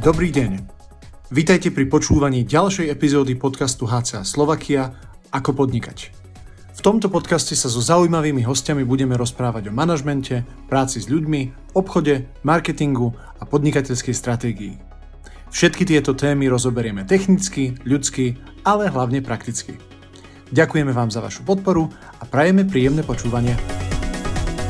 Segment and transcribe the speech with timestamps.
[0.00, 0.64] Dobrý deň.
[1.28, 4.96] Vítajte pri počúvaní ďalšej epizódy podcastu HCA Slovakia
[5.28, 6.08] Ako podnikať.
[6.72, 12.24] V tomto podcaste sa so zaujímavými hostiami budeme rozprávať o manažmente, práci s ľuďmi, obchode,
[12.40, 14.74] marketingu a podnikateľskej stratégii.
[15.52, 19.76] Všetky tieto témy rozoberieme technicky, ľudsky, ale hlavne prakticky.
[20.48, 23.52] Ďakujeme vám za vašu podporu a prajeme príjemné počúvanie.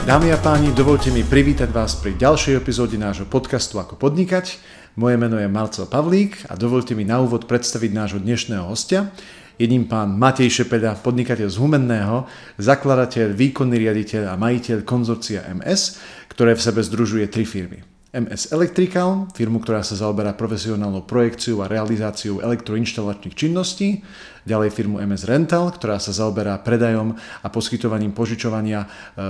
[0.00, 4.58] Dámy a páni, dovolte mi privítať vás pri ďalšej epizóde nášho podcastu Ako podnikať.
[4.99, 9.14] Moje meno je Marcel Pavlík a dovolte mi na úvod predstaviť nášho dnešného hostia.
[9.54, 12.26] Jedním pán Matej Šepeda, podnikateľ z Humenného,
[12.58, 17.86] zakladateľ, výkonný riaditeľ a majiteľ konzorcia MS, ktoré v sebe združuje tri firmy.
[18.11, 24.03] MS Electrical, firmu, ktorá sa zaoberá profesionálnou projekciou a realizáciou elektroinštalačných činností,
[24.43, 28.89] ďalej firmu MS Rental, ktorá sa zaoberá predajom a poskytovaním požičovania e,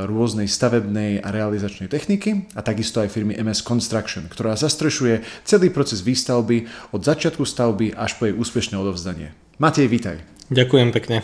[0.08, 6.00] rôznej stavebnej a realizačnej techniky a takisto aj firmy MS Construction, ktorá zastrešuje celý proces
[6.00, 6.64] výstavby
[6.96, 9.36] od začiatku stavby až po jej úspešné odovzdanie.
[9.60, 10.24] Matej, vítaj.
[10.48, 11.20] Ďakujem pekne.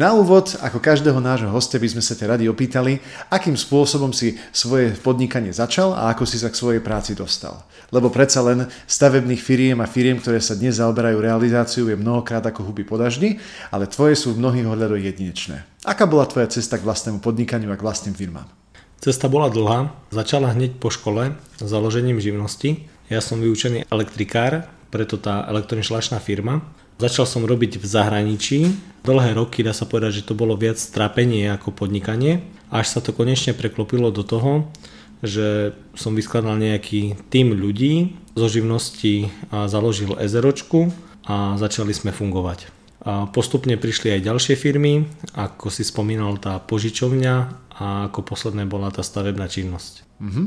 [0.00, 2.96] Na úvod, ako každého nášho hostia, by sme sa ťa radi opýtali,
[3.28, 7.68] akým spôsobom si svoje podnikanie začal a ako si sa k svojej práci dostal.
[7.92, 12.72] Lebo predsa len stavebných firiem a firiem, ktoré sa dnes zaoberajú realizáciu, je mnohokrát ako
[12.72, 13.36] huby podaždy,
[13.68, 15.68] ale tvoje sú v mnohých ohľadoch jedinečné.
[15.84, 18.48] Aká bola tvoja cesta k vlastnému podnikaniu a k vlastným firmám?
[18.96, 22.88] Cesta bola dlhá, začala hneď po škole založením živnosti.
[23.12, 26.64] Ja som vyučený elektrikár, preto tá elektroinštalačná firma.
[27.02, 28.78] Začal som robiť v zahraničí.
[29.02, 32.46] Dlhé roky dá sa povedať, že to bolo viac trápenie ako podnikanie.
[32.70, 34.70] Až sa to konečne preklopilo do toho,
[35.18, 40.94] že som vyskladal nejaký tým ľudí zo živnosti založil ezeročku
[41.26, 42.70] a začali sme fungovať.
[43.02, 45.02] A postupne prišli aj ďalšie firmy,
[45.34, 47.34] ako si spomínal tá požičovňa
[47.82, 50.06] a ako posledné bola tá stavebná činnosť.
[50.22, 50.46] Mm-hmm.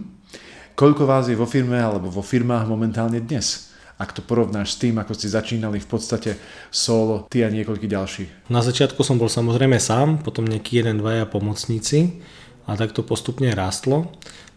[0.80, 3.75] Koľko vás je vo firme alebo vo firmách momentálne dnes?
[3.96, 6.32] Ak to porovnáš s tým, ako ste začínali v podstate
[6.68, 8.52] solo, ty a niekoľkí ďalší?
[8.52, 12.20] Na začiatku som bol samozrejme sám, potom nejaký jeden, dvaja pomocníci
[12.68, 14.12] a tak to postupne rástlo.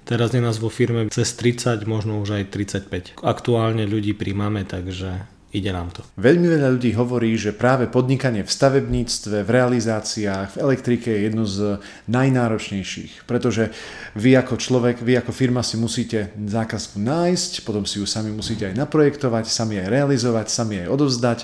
[0.09, 3.21] Teraz je nás vo firme cez 30, možno už aj 35.
[3.23, 6.05] Aktuálne ľudí príjmame, takže ide nám to.
[6.21, 11.49] Veľmi veľa ľudí hovorí, že práve podnikanie v stavebníctve, v realizáciách, v elektrike je jedno
[11.49, 13.73] z najnáročnejších, pretože
[14.13, 18.69] vy ako človek, vy ako firma si musíte zákazku nájsť, potom si ju sami musíte
[18.69, 21.39] aj naprojektovať, sami aj realizovať, sami aj odovzdať,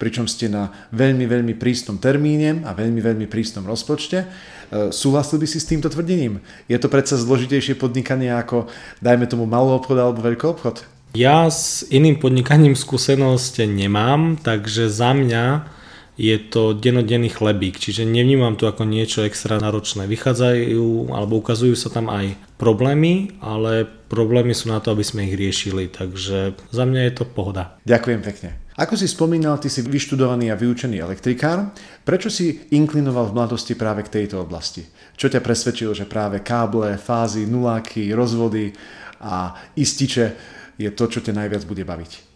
[0.00, 4.24] pričom ste na veľmi, veľmi prísnom termíne a veľmi, veľmi prísnom rozpočte.
[4.24, 6.40] E, súhlasil by si s týmto tvrdením?
[6.64, 8.72] Je to predsa zložitejšie podnikanie ako,
[9.04, 10.99] dajme tomu, malý obchod alebo veľký obchod?
[11.10, 15.78] Ja s iným podnikaním skúsenosť nemám, takže za mňa
[16.20, 20.04] je to denodenný chlebík, čiže nevnímam to ako niečo extra náročné.
[20.04, 25.34] Vychádzajú alebo ukazujú sa tam aj problémy, ale problémy sú na to, aby sme ich
[25.40, 27.80] riešili, takže za mňa je to pohoda.
[27.88, 28.50] Ďakujem pekne.
[28.76, 31.72] Ako si spomínal, ty si vyštudovaný a vyučený elektrikár.
[32.04, 34.84] Prečo si inklinoval v mladosti práve k tejto oblasti?
[35.16, 38.72] Čo ťa presvedčilo, že práve káble, fázy, nuláky, rozvody
[39.20, 42.30] a ističe je to, čo ťa najviac bude baviť?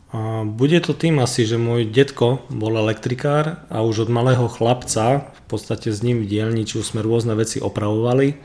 [0.46, 5.44] Bude to tým asi, že môj detko bol elektrikár a už od malého chlapca, v
[5.50, 8.38] podstate s ním v dielniču sme rôzne veci opravovali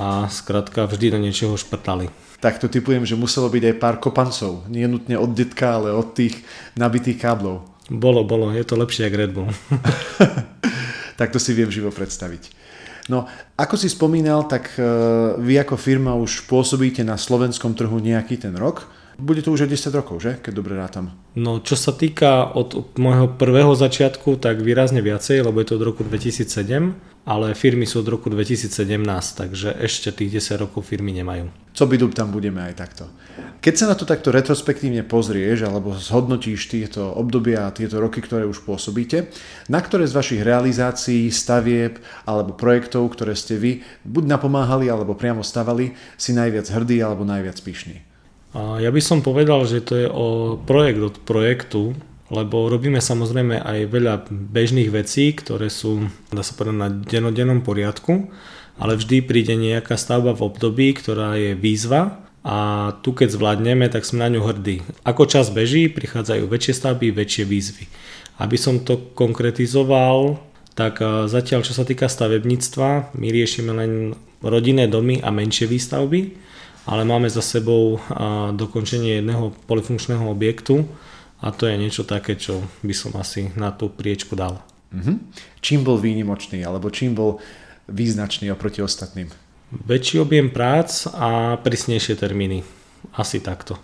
[0.00, 2.08] a skrátka vždy do niečoho šprtali.
[2.40, 6.14] Tak to typujem, že muselo byť aj pár kopancov, nie nutne od detka, ale od
[6.16, 6.40] tých
[6.78, 7.68] nabitých káblov.
[7.92, 9.50] Bolo, bolo, je to lepšie ako Red Bull.
[11.20, 12.56] tak to si viem živo predstaviť.
[13.08, 13.24] No,
[13.56, 14.84] ako si spomínal, tak e,
[15.40, 18.84] vy ako firma už pôsobíte na slovenskom trhu nejaký ten rok.
[19.18, 20.38] Bude to už aj 10 rokov, že?
[20.38, 21.10] Keď dobre rátam.
[21.34, 25.86] No, čo sa týka od môjho prvého začiatku, tak výrazne viacej, lebo je to od
[25.90, 26.94] roku 2007,
[27.26, 28.94] ale firmy sú od roku 2017,
[29.34, 31.50] takže ešte tých 10 rokov firmy nemajú.
[31.74, 33.10] Co by tam budeme aj takto.
[33.58, 38.46] Keď sa na to takto retrospektívne pozrieš alebo zhodnotíš tieto obdobia a tieto roky, ktoré
[38.46, 39.34] už pôsobíte,
[39.66, 45.42] na ktoré z vašich realizácií, stavieb alebo projektov, ktoré ste vy buď napomáhali alebo priamo
[45.42, 48.07] stavali, si najviac hrdý alebo najviac pyšný?
[48.56, 51.92] A ja by som povedal, že to je o projekt od projektu,
[52.28, 58.28] lebo robíme samozrejme aj veľa bežných vecí, ktoré sú, dá sa povedať, na denodennom poriadku,
[58.78, 62.56] ale vždy príde nejaká stavba v období, ktorá je výzva a
[63.04, 64.80] tu keď zvládneme, tak sme na ňu hrdí.
[65.04, 67.84] Ako čas beží, prichádzajú väčšie stavby, väčšie výzvy.
[68.38, 70.38] Aby som to konkretizoval,
[70.78, 76.47] tak zatiaľ čo sa týka stavebníctva, my riešime len rodinné domy a menšie výstavby,
[76.88, 78.00] ale máme za sebou
[78.56, 80.88] dokončenie jedného polifunkčného objektu
[81.44, 84.64] a to je niečo také, čo by som asi na tú priečku dal.
[84.88, 85.16] Mm-hmm.
[85.60, 87.44] Čím bol výnimočný alebo čím bol
[87.92, 89.28] význačný oproti ostatným?
[89.68, 92.64] Väčší objem prác a prísnejšie termíny.
[93.14, 93.76] asi takto.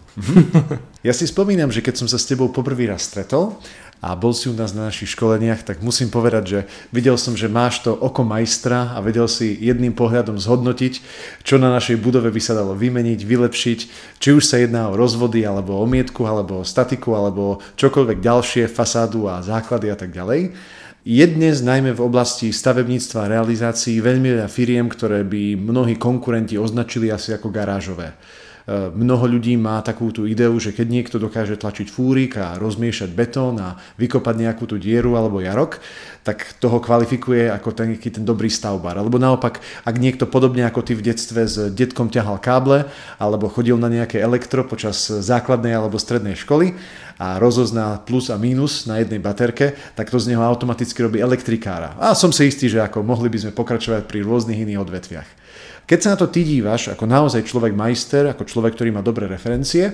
[1.07, 3.57] ja si spomínam, že keď som sa s tebou poprvý raz stretol
[4.03, 6.61] a bol si u nás na našich školeniach, tak musím povedať, že
[6.93, 11.01] videl som, že máš to oko majstra a vedel si jedným pohľadom zhodnotiť,
[11.41, 13.79] čo na našej budove by sa dalo vymeniť, vylepšiť,
[14.21, 18.69] či už sa jedná o rozvody, alebo o mietku, alebo o statiku, alebo čokoľvek ďalšie,
[18.69, 20.53] fasádu a základy a tak ďalej.
[21.05, 26.57] Je dnes najmä v oblasti stavebníctva a realizácií veľmi veľa firiem, ktoré by mnohí konkurenti
[26.57, 28.17] označili asi ako garážové.
[28.65, 33.13] Eh, mnoho ľudí má takú tú ideu, že keď niekto dokáže tlačiť fúrik a rozmiešať
[33.13, 35.85] betón a vykopať nejakú tú dieru alebo jarok,
[36.25, 38.97] tak toho kvalifikuje ako ten, ten dobrý stavbar.
[38.97, 42.89] Alebo naopak, ak niekto podobne ako ty v detstve s detkom ťahal káble
[43.21, 46.73] alebo chodil na nejaké elektro počas základnej alebo strednej školy
[47.21, 52.01] a rozozná plus a mínus na jednej baterke, tak to z neho automaticky robí elektrikára.
[52.01, 55.44] A som si istý, že ako mohli by sme pokračovať pri rôznych iných odvetviach.
[55.85, 59.29] Keď sa na to ty dívaš ako naozaj človek majster, ako človek, ktorý má dobré
[59.29, 59.93] referencie,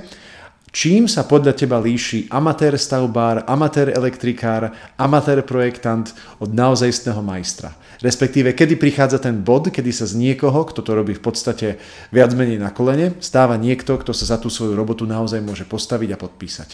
[0.70, 7.75] čím sa podľa teba líši amatér stavbár, amatér elektrikár, amatér projektant od naozajstného majstra?
[7.98, 11.82] Respektíve, kedy prichádza ten bod, kedy sa z niekoho, kto to robí v podstate
[12.14, 16.14] viac menej na kolene, stáva niekto, kto sa za tú svoju robotu naozaj môže postaviť
[16.14, 16.70] a podpísať.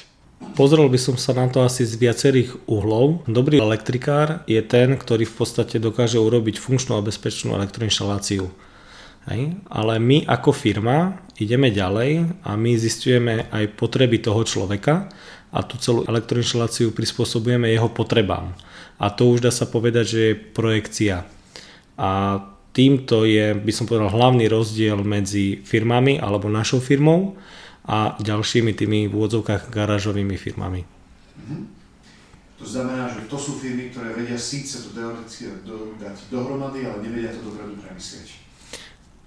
[0.52, 3.24] Pozrel by som sa na to asi z viacerých uhlov.
[3.24, 8.52] Dobrý elektrikár je ten, ktorý v podstate dokáže urobiť funkčnú a bezpečnú elektroinštaláciu.
[9.30, 9.58] Hej?
[9.68, 15.10] Ale my ako firma ideme ďalej a my zistujeme aj potreby toho človeka
[15.52, 18.54] a tú celú elektroinštaláciu prispôsobujeme jeho potrebám.
[18.96, 21.28] A to už dá sa povedať, že je projekcia.
[22.00, 22.40] A
[22.72, 27.36] týmto je, by som povedal, hlavný rozdiel medzi firmami alebo našou firmou
[27.86, 30.84] a ďalšími tými v úvodzovkách garážovými firmami.
[32.56, 35.52] To znamená, že to sú firmy, ktoré vedia síce to teoreticky
[36.00, 38.45] dať dohromady, ale nevedia to dopredu premyslieť.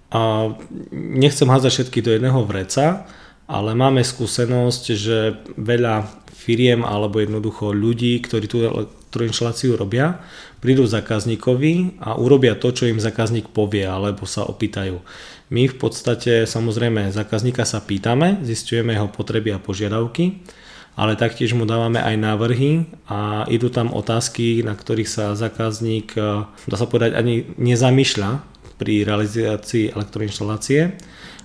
[0.10, 0.54] A
[0.94, 3.06] nechcem házať všetky do jedného vreca,
[3.50, 10.22] ale máme skúsenosť, že veľa firiem alebo jednoducho ľudí, ktorí tú elektroinštaláciu robia,
[10.62, 15.02] prídu zákazníkovi a urobia to, čo im zákazník povie alebo sa opýtajú.
[15.50, 20.46] My v podstate samozrejme zákazníka sa pýtame, zistujeme jeho potreby a požiadavky,
[20.94, 26.14] ale taktiež mu dávame aj návrhy a idú tam otázky, na ktorých sa zákazník,
[26.70, 30.96] dá sa povedať, ani nezamýšľa, pri realizácii elektroinštalácie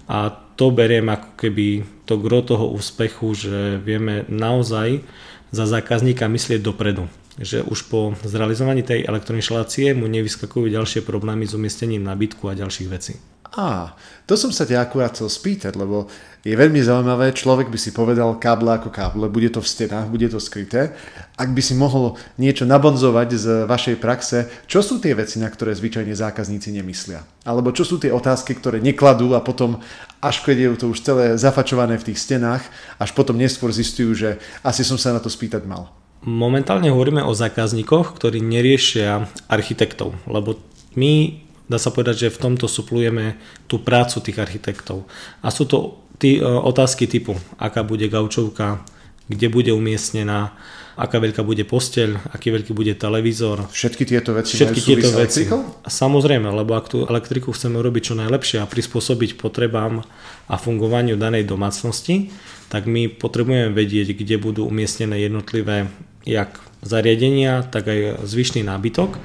[0.07, 5.03] a to beriem ako keby to gro toho úspechu, že vieme naozaj
[5.51, 7.11] za zákazníka myslieť dopredu.
[7.35, 12.89] Že už po zrealizovaní tej elektroinštalácie mu nevyskakujú ďalšie problémy s umiestnením nabytku a ďalších
[12.89, 13.19] vecí.
[13.55, 13.95] Á,
[14.27, 16.11] to som sa ťa akurát chcel spýtať, lebo
[16.45, 20.29] je veľmi zaujímavé, človek by si povedal káble ako káble, bude to v stenách, bude
[20.29, 20.93] to skryté.
[21.41, 25.73] Ak by si mohol niečo nabonzovať z vašej praxe, čo sú tie veci, na ktoré
[25.73, 27.25] zvyčajne zákazníci nemyslia?
[27.49, 29.81] Alebo čo sú tie otázky, ktoré nekladú a potom,
[30.21, 32.61] až keď je to už celé zafačované v tých stenách,
[33.01, 34.31] až potom neskôr zistujú, že
[34.61, 35.97] asi som sa na to spýtať mal.
[36.29, 40.61] Momentálne hovoríme o zákazníkoch, ktorí neriešia architektov, lebo
[40.93, 45.09] my dá sa povedať, že v tomto suplujeme tú prácu tých architektov.
[45.41, 48.85] A sú to tí, e, otázky typu, aká bude gaučovka,
[49.29, 50.53] kde bude umiestnená,
[50.95, 53.67] aká veľká bude posteľ, aký veľký bude televízor.
[53.73, 55.49] Všetky tieto veci Všetky tieto veci.
[55.89, 60.07] Samozrejme, lebo ak tú elektriku chceme urobiť čo najlepšie a prispôsobiť potrebám
[60.47, 62.31] a fungovaniu danej domácnosti,
[62.71, 65.91] tak my potrebujeme vedieť, kde budú umiestnené jednotlivé
[66.25, 69.17] jak zariadenia, tak aj zvyšný nábytok,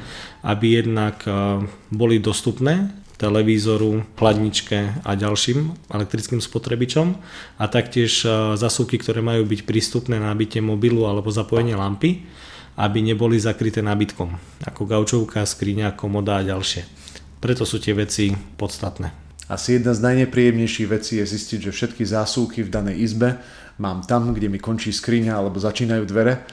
[0.43, 7.19] aby jednak e, boli dostupné televízoru, chladničke a ďalším elektrickým spotrebičom
[7.59, 12.23] a taktiež e, zasúky, ktoré majú byť prístupné na nabite mobilu alebo zapojenie lampy,
[12.79, 16.87] aby neboli zakryté nábytkom, ako gaučovka, skriňa, komoda a ďalšie.
[17.43, 19.11] Preto sú tie veci podstatné.
[19.51, 23.41] Asi jedna z najnepríjemnejších vecí je zistiť, že všetky zásuvky v danej izbe
[23.81, 26.45] mám tam, kde mi končí skriňa alebo začínajú dvere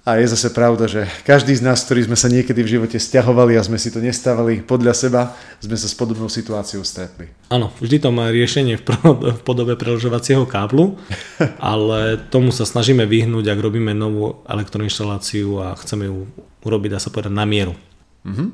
[0.00, 3.60] a je zase pravda, že každý z nás, ktorí sme sa niekedy v živote stiahovali
[3.60, 7.28] a sme si to nestávali podľa seba, sme sa s podobnou situáciou stretli.
[7.52, 8.84] Áno, vždy to má riešenie v,
[9.48, 10.96] podobe preložovacieho káblu,
[11.60, 16.24] ale tomu sa snažíme vyhnúť, ak robíme novú elektroinštaláciu a chceme ju
[16.64, 17.76] urobiť, dá sa povedať, na mieru.
[18.24, 18.48] Mm-hmm.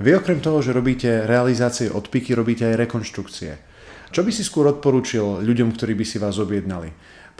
[0.00, 3.52] Vy okrem toho, že robíte realizácie odpiky, robíte aj rekonštrukcie.
[4.10, 6.88] Čo by si skôr odporúčil ľuďom, ktorí by si vás objednali?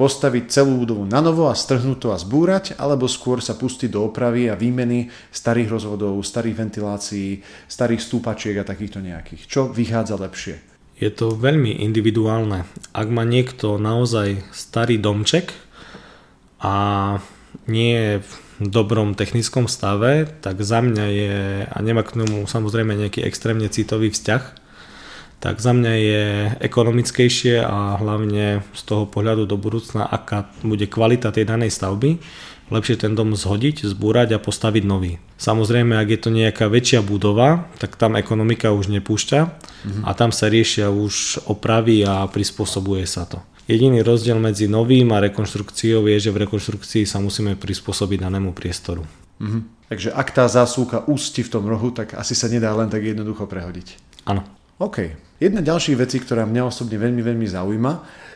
[0.01, 4.09] Postaviť celú budovu na novo a strhnúť to a zbúrať, alebo skôr sa pustiť do
[4.09, 9.45] opravy a výmeny starých rozvodov, starých ventilácií, starých stúpačiek a takýchto nejakých.
[9.45, 10.57] Čo vychádza lepšie?
[10.97, 12.65] Je to veľmi individuálne.
[12.97, 15.53] Ak má niekto naozaj starý domček
[16.65, 16.75] a
[17.69, 21.37] nie je v dobrom technickom stave, tak za mňa je,
[21.69, 24.60] a nemá k tomu samozrejme nejaký extrémne citový vzťah,
[25.41, 26.25] tak za mňa je
[26.61, 32.21] ekonomickejšie a hlavne z toho pohľadu do budúcna, aká bude kvalita tej danej stavby,
[32.71, 35.19] lepšie ten dom zhodiť, zbúrať a postaviť nový.
[35.41, 40.03] Samozrejme, ak je to nejaká väčšia budova, tak tam ekonomika už nepúšťa mm-hmm.
[40.07, 43.43] a tam sa riešia už opravy a prispôsobuje sa to.
[43.65, 49.09] Jediný rozdiel medzi novým a rekonštrukciou je, že v rekonštrukcii sa musíme prispôsobiť danému priestoru.
[49.41, 49.63] Mm-hmm.
[49.91, 53.49] Takže ak tá zásuvka ústi v tom rohu, tak asi sa nedá len tak jednoducho
[53.49, 54.21] prehodiť.
[54.29, 54.47] Áno.
[54.79, 55.30] OK.
[55.41, 57.93] Jedna ďalších vecí, ktorá mňa osobne veľmi, veľmi zaujíma,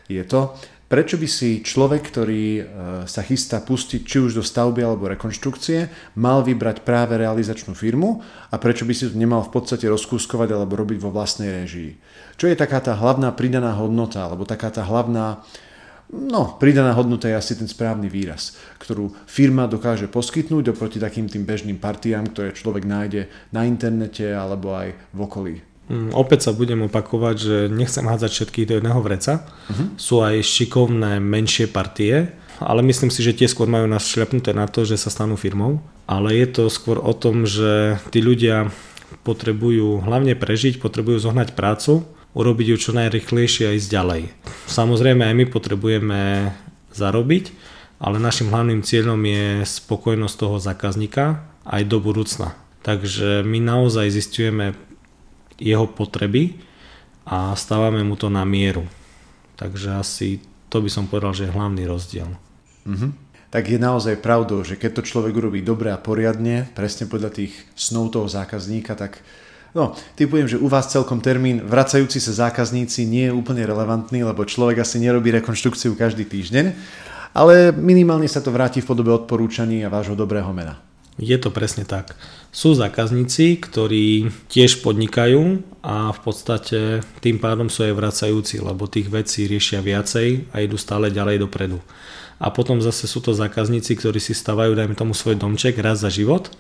[0.08, 0.56] je to,
[0.88, 2.62] prečo by si človek, ktorý e,
[3.04, 8.56] sa chystá pustiť či už do stavby alebo rekonštrukcie, mal vybrať práve realizačnú firmu a
[8.56, 11.92] prečo by si to nemal v podstate rozkúskovať alebo robiť vo vlastnej režii.
[12.40, 15.44] Čo je taká tá hlavná pridaná hodnota alebo taká tá hlavná
[16.14, 21.48] No, pridaná hodnota je asi ten správny výraz, ktorú firma dokáže poskytnúť oproti takým tým
[21.48, 25.73] bežným partiám, ktoré človek nájde na internete alebo aj v okolí.
[25.84, 29.44] Mm, opäť sa budem opakovať, že nechcem hádzať všetkých do jedného vreca.
[29.44, 29.92] Uh-huh.
[30.00, 34.64] Sú aj šikovné menšie partie, ale myslím si, že tie skôr majú nás šľapnuté na
[34.64, 35.84] to, že sa stanú firmou.
[36.08, 38.72] Ale je to skôr o tom, že tí ľudia
[39.24, 42.04] potrebujú hlavne prežiť, potrebujú zohnať prácu,
[42.36, 44.22] urobiť ju čo najrychlejšie a ísť ďalej.
[44.68, 46.20] Samozrejme aj my potrebujeme
[46.92, 47.44] zarobiť,
[48.02, 52.52] ale našim hlavným cieľom je spokojnosť toho zákazníka aj do budúcna.
[52.84, 54.76] Takže my naozaj zistujeme
[55.58, 56.58] jeho potreby
[57.24, 58.84] a stávame mu to na mieru.
[59.54, 62.28] Takže asi to by som povedal, že je hlavný rozdiel.
[62.84, 63.10] Mm-hmm.
[63.54, 67.54] Tak je naozaj pravdou, že keď to človek urobí dobre a poriadne, presne podľa tých
[67.78, 69.22] snov toho zákazníka, tak
[69.74, 74.46] No, typujem, že u vás celkom termín vracajúci sa zákazníci nie je úplne relevantný, lebo
[74.46, 76.70] človek asi nerobí rekonštrukciu každý týždeň,
[77.34, 80.78] ale minimálne sa to vráti v podobe odporúčaní a vášho dobrého mena.
[81.14, 82.18] Je to presne tak.
[82.50, 89.06] Sú zákazníci, ktorí tiež podnikajú a v podstate tým pádom sú aj vracajúci, lebo tých
[89.06, 91.78] vecí riešia viacej a idú stále ďalej dopredu.
[92.42, 96.10] A potom zase sú to zákazníci, ktorí si stavajú, dajme tomu svoj domček raz za
[96.10, 96.50] život,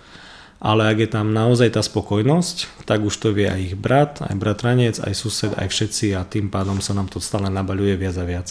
[0.62, 4.38] ale ak je tam naozaj tá spokojnosť, tak už to vie aj ich brat, aj
[4.38, 8.24] bratranec, aj sused, aj všetci a tým pádom sa nám to stále nabaľuje viac a
[8.24, 8.48] viac.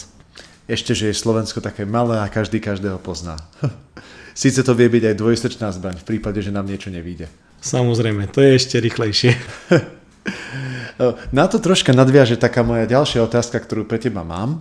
[0.68, 3.40] Ešte, že je Slovensko také malé a každý každého pozná.
[4.34, 7.30] Síce to vie byť aj dvojsečná zbraň v prípade, že nám niečo nevíde.
[7.62, 9.38] Samozrejme, to je ešte rýchlejšie.
[11.36, 14.60] Na to troška nadviaže taká moja ďalšia otázka, ktorú pre teba mám.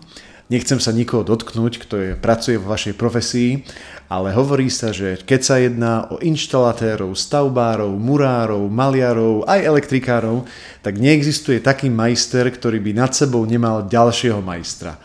[0.52, 3.64] Nechcem sa nikoho dotknúť, kto je, pracuje vo vašej profesii,
[4.12, 10.44] ale hovorí sa, že keď sa jedná o inštalatérov, stavbárov, murárov, maliarov, aj elektrikárov,
[10.84, 15.00] tak neexistuje taký majster, ktorý by nad sebou nemal ďalšieho majstra.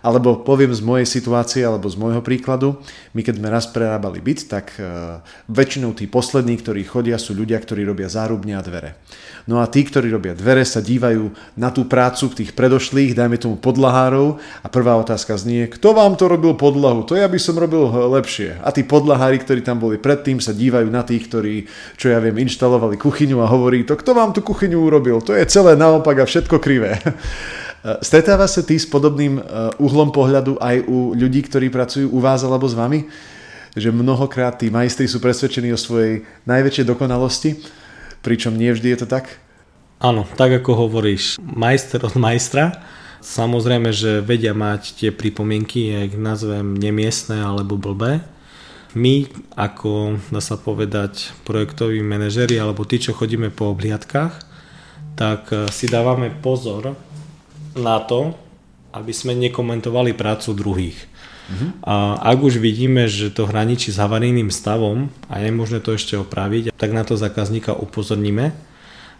[0.00, 2.80] Alebo poviem z mojej situácie alebo z môjho príkladu,
[3.12, 5.20] my keď sme raz prerábali byt, tak e,
[5.52, 8.96] väčšinou tí poslední, ktorí chodia, sú ľudia, ktorí robia zárubne a dvere.
[9.44, 13.56] No a tí, ktorí robia dvere, sa dívajú na tú prácu tých predošlých, dajme tomu
[13.60, 17.04] podlahárov a prvá otázka znie, kto vám to robil podlahu?
[17.04, 18.56] To ja by som robil lepšie.
[18.60, 21.68] A tí podlahári, ktorí tam boli predtým, sa dívajú na tých, ktorí,
[22.00, 25.20] čo ja viem, inštalovali kuchyňu a hovorí to, kto vám tú kuchyňu urobil?
[25.24, 26.96] To je celé naopak a všetko krivé.
[27.80, 29.44] Eh, stretáva sa ty s podobným eh,
[29.80, 33.08] uhlom pohľadu aj u ľudí, ktorí pracujú u vás alebo s vami?
[33.72, 37.56] Že mnohokrát tí majstri sú presvedčení o svojej najväčšej dokonalosti,
[38.20, 39.40] pričom nie vždy je to tak?
[39.96, 42.84] Áno, tak ako hovoríš, majster od majstra.
[43.20, 48.24] Samozrejme, že vedia mať tie pripomienky, ich nazvem nemiestné alebo blbé.
[48.96, 54.34] My, ako dá sa povedať, projektoví manažeri alebo tí, čo chodíme po obliadkách,
[55.16, 56.92] tak eh, si dávame pozor,
[57.76, 58.34] na to,
[58.90, 60.98] aby sme nekomentovali prácu druhých.
[61.50, 61.70] Uh-huh.
[61.82, 61.94] A
[62.30, 66.74] ak už vidíme, že to hraničí s havarijným stavom a je možné to ešte opraviť,
[66.74, 68.54] tak na to zákazníka upozorníme.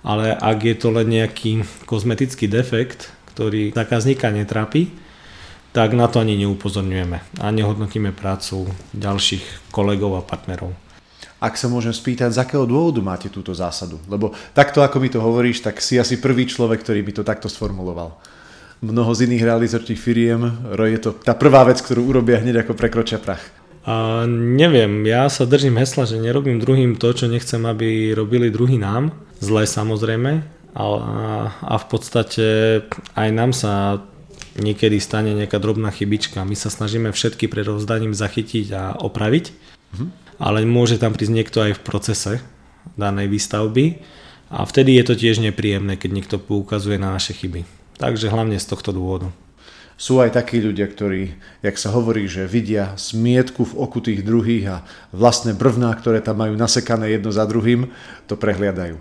[0.01, 4.89] Ale ak je to len nejaký kozmetický defekt, ktorý zákazníka netrápi,
[5.71, 8.67] tak na to ani neupozorňujeme a nehodnotíme prácu
[8.97, 10.75] ďalších kolegov a partnerov.
[11.41, 13.97] Ak sa môžem spýtať, z akého dôvodu máte túto zásadu?
[14.11, 17.49] Lebo takto, ako mi to hovoríš, tak si asi prvý človek, ktorý by to takto
[17.49, 18.19] sformuloval
[18.81, 20.41] mnoho z iných realizačných firiem.
[20.77, 23.45] Je to tá prvá vec, ktorú urobia hneď ako prekročia prach.
[23.85, 28.77] A neviem, ja sa držím hesla, že nerobím druhým to, čo nechcem, aby robili druhý
[28.77, 29.17] nám.
[29.41, 30.45] Zle samozrejme.
[30.77, 30.85] A,
[31.51, 32.47] a v podstate
[33.17, 34.05] aj nám sa
[34.61, 36.45] niekedy stane nejaká drobná chybička.
[36.45, 39.45] My sa snažíme všetky pred rozdaním zachytiť a opraviť,
[39.97, 40.07] mhm.
[40.39, 42.33] ale môže tam prísť niekto aj v procese
[43.01, 44.03] danej výstavby
[44.51, 47.80] a vtedy je to tiež nepríjemné, keď niekto poukazuje na naše chyby.
[48.01, 49.29] Takže hlavne z tohto dôvodu.
[50.01, 54.65] Sú aj takí ľudia, ktorí, jak sa hovorí, že vidia smietku v oku tých druhých
[54.73, 54.77] a
[55.13, 57.93] vlastné brvná, ktoré tam majú nasekané jedno za druhým,
[58.25, 58.97] to prehliadajú.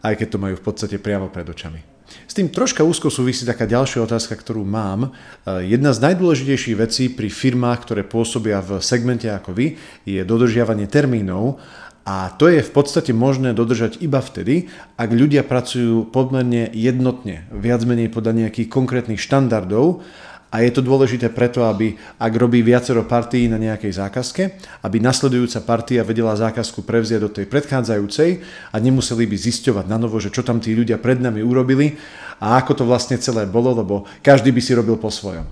[0.00, 1.84] Aj keď to majú v podstate priamo pred očami.
[2.24, 5.12] S tým troška úzko súvisí taká ďalšia otázka, ktorú mám.
[5.44, 9.76] E, jedna z najdôležitejších vecí pri firmách, ktoré pôsobia v segmente ako vy,
[10.08, 11.60] je dodržiavanie termínov
[12.08, 17.84] a to je v podstate možné dodržať iba vtedy, ak ľudia pracujú pomerne jednotne, viac
[17.84, 20.00] menej podľa nejakých konkrétnych štandardov
[20.48, 24.42] a je to dôležité preto, aby ak robí viacero partií na nejakej zákazke,
[24.88, 28.40] aby nasledujúca partia vedela zákazku prevziať do tej predchádzajúcej
[28.72, 32.00] a nemuseli by zisťovať na novo, že čo tam tí ľudia pred nami urobili
[32.40, 35.44] a ako to vlastne celé bolo, lebo každý by si robil po svojom.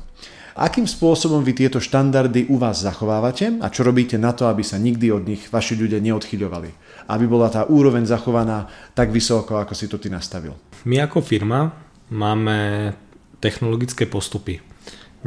[0.57, 4.81] Akým spôsobom vy tieto štandardy u vás zachovávate a čo robíte na to, aby sa
[4.81, 6.71] nikdy od nich vaši ľudia neodchyľovali?
[7.13, 8.65] Aby bola tá úroveň zachovaná
[8.97, 10.57] tak vysoko, ako si to ty nastavil.
[10.89, 11.77] My ako firma
[12.09, 12.89] máme
[13.37, 14.65] technologické postupy.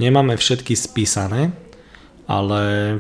[0.02, 1.54] Nemáme všetky spísané,
[2.26, 2.98] ale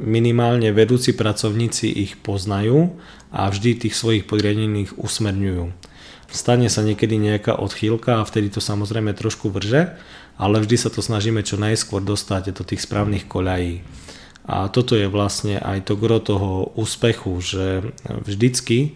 [0.00, 2.96] minimálne vedúci pracovníci ich poznajú
[3.28, 5.92] a vždy tých svojich podriadených usmerňujú.
[6.26, 9.94] Stane sa niekedy nejaká odchýlka a vtedy to samozrejme trošku vrže,
[10.36, 13.80] ale vždy sa to snažíme čo najskôr dostať do tých správnych koľají.
[14.46, 18.94] A toto je vlastne aj to gro toho úspechu, že vždycky,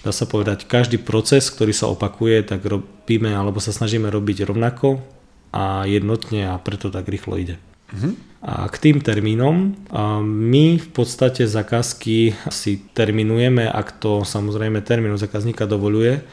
[0.00, 5.04] dá sa povedať, každý proces, ktorý sa opakuje, tak robíme alebo sa snažíme robiť rovnako
[5.52, 7.60] a jednotne a preto tak rýchlo ide.
[7.92, 8.16] Uh-huh.
[8.40, 9.76] A k tým termínom,
[10.24, 16.24] my v podstate zakázky si terminujeme, ak to samozrejme termín zákazníka dovoluje,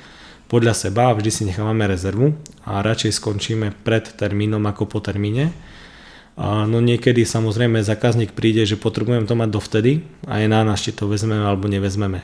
[0.47, 5.51] podľa seba vždy si nechávame rezervu a radšej skončíme pred termínom ako po termíne.
[6.37, 10.93] No niekedy samozrejme zákazník príde, že potrebujem to mať dovtedy a je na nás, či
[10.93, 12.23] to vezmeme alebo nevezmeme.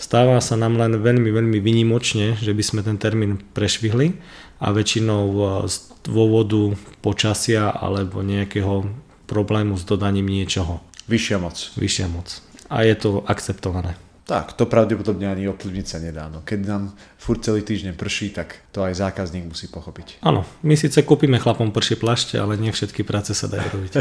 [0.00, 4.16] Stáva sa nám len veľmi, veľmi vynimočne, že by sme ten termín prešvihli
[4.64, 5.22] a väčšinou
[5.68, 5.74] z
[6.08, 6.72] dôvodu
[7.04, 8.88] počasia alebo nejakého
[9.28, 10.80] problému s dodaním niečoho.
[11.06, 11.56] Vyššia moc.
[11.76, 12.40] Vyššia moc.
[12.72, 13.92] A je to akceptované.
[14.30, 16.30] Tak, to pravdepodobne ani ovplyvniť sa nedá.
[16.30, 20.22] No, keď nám furt celý týždeň prší, tak to aj zákazník musí pochopiť.
[20.22, 23.92] Áno, my síce kúpime chlapom prší plašte, ale nie všetky práce sa dajú robiť.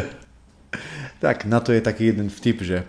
[1.26, 2.86] tak, na to je taký jeden vtip, že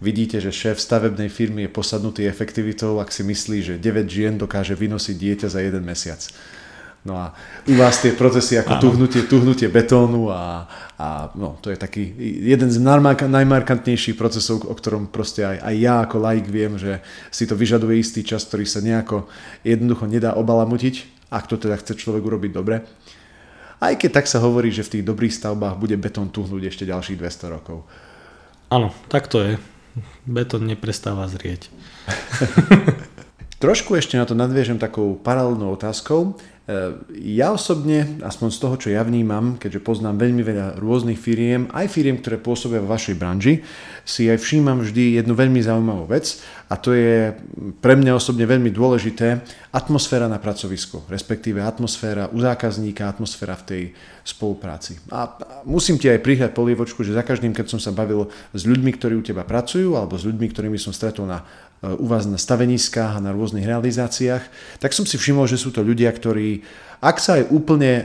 [0.00, 4.72] vidíte, že šéf stavebnej firmy je posadnutý efektivitou, ak si myslí, že 9 žien dokáže
[4.72, 6.24] vynosiť dieťa za jeden mesiac.
[7.06, 7.30] No a
[7.64, 10.66] u vás tie procesy ako tuhnutie, tuhnutie betónu a,
[10.98, 12.10] a no, to je taký
[12.42, 12.82] jeden z
[13.22, 16.98] najmarkantnejších procesov, o ktorom proste aj, aj ja ako laik viem, že
[17.30, 19.30] si to vyžaduje istý čas, ktorý sa nejako
[19.62, 22.82] jednoducho nedá obalamutiť, ak to teda chce človek urobiť dobre.
[23.78, 27.14] Aj keď tak sa hovorí, že v tých dobrých stavbách bude betón tuhnúť ešte ďalších
[27.14, 27.86] 200 rokov.
[28.74, 29.54] Áno, tak to je.
[30.26, 31.70] Betón neprestáva zrieť.
[33.62, 36.34] Trošku ešte na to nadviežem takou paralelnou otázkou.
[37.16, 41.88] Ja osobne, aspoň z toho, čo ja vnímam, keďže poznám veľmi veľa rôznych firiem, aj
[41.88, 43.64] firiem, ktoré pôsobia vo vašej branži,
[44.04, 47.32] si aj všímam vždy jednu veľmi zaujímavú vec a to je
[47.80, 49.40] pre mňa osobne veľmi dôležité
[49.72, 53.82] atmosféra na pracovisku, respektíve atmosféra u zákazníka, atmosféra v tej
[54.28, 55.00] spolupráci.
[55.08, 58.92] A musím ti aj prihľať polievočku, že za každým, keď som sa bavil s ľuďmi,
[58.92, 61.48] ktorí u teba pracujú, alebo s ľuďmi, ktorými som stretol na
[61.82, 64.42] u vás na staveniskách a na rôznych realizáciách,
[64.82, 66.66] tak som si všimol, že sú to ľudia, ktorí,
[66.98, 68.04] ak sa aj úplne e,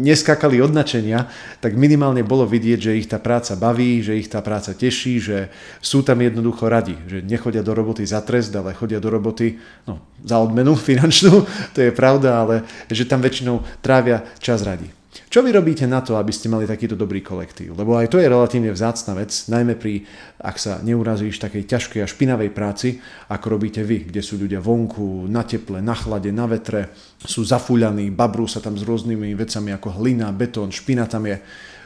[0.00, 1.28] neskakali od načenia,
[1.60, 5.38] tak minimálne bolo vidieť, že ich tá práca baví, že ich tá práca teší, že
[5.84, 10.00] sú tam jednoducho radi, že nechodia do roboty za trest, ale chodia do roboty no,
[10.24, 11.44] za odmenu finančnú,
[11.76, 12.54] to je pravda, ale
[12.88, 15.03] že tam väčšinou trávia čas radi.
[15.14, 17.78] Čo vy robíte na to, aby ste mali takýto dobrý kolektív?
[17.78, 20.02] Lebo aj to je relatívne vzácna vec, najmä pri,
[20.42, 22.98] ak sa neurazíš, takej ťažkej a špinavej práci,
[23.30, 26.90] ako robíte vy, kde sú ľudia vonku, na teple, na chlade, na vetre,
[27.22, 31.38] sú zafúľaní, babrú sa tam s rôznymi vecami ako hlina, betón, špina tam je.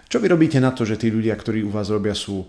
[0.09, 2.49] Čo vy robíte na to, že tí ľudia, ktorí u vás robia, sú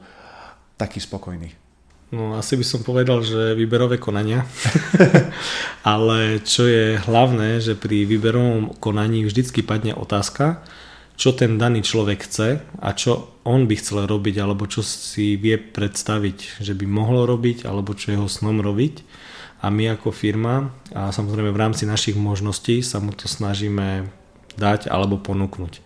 [0.79, 1.68] takí spokojní?
[2.09, 4.41] No asi by som povedal, že výberové konania.
[5.85, 10.65] Ale čo je hlavné, že pri výberovom konaní vždycky padne otázka,
[11.19, 15.61] čo ten daný človek chce a čo on by chcel robiť, alebo čo si vie
[15.61, 19.05] predstaviť, že by mohlo robiť, alebo čo jeho snom robiť.
[19.59, 24.07] A my ako firma, a samozrejme v rámci našich možností sa mu to snažíme
[24.57, 25.85] dať alebo ponúknuť.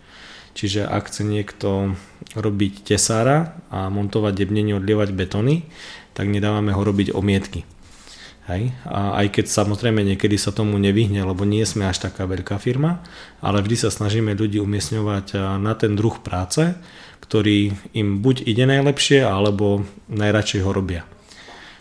[0.54, 1.98] Čiže ak chce niekto
[2.38, 5.66] robiť tesára a montovať debnenie, odlievať betóny,
[6.14, 7.66] tak nedávame ho robiť omietky.
[8.48, 8.76] Hej?
[8.84, 13.04] A aj keď samozrejme niekedy sa tomu nevyhne, lebo nie sme až taká veľká firma,
[13.40, 16.76] ale vždy sa snažíme ľudí umiestňovať na ten druh práce,
[17.24, 21.02] ktorý im buď ide najlepšie, alebo najradšej ho robia.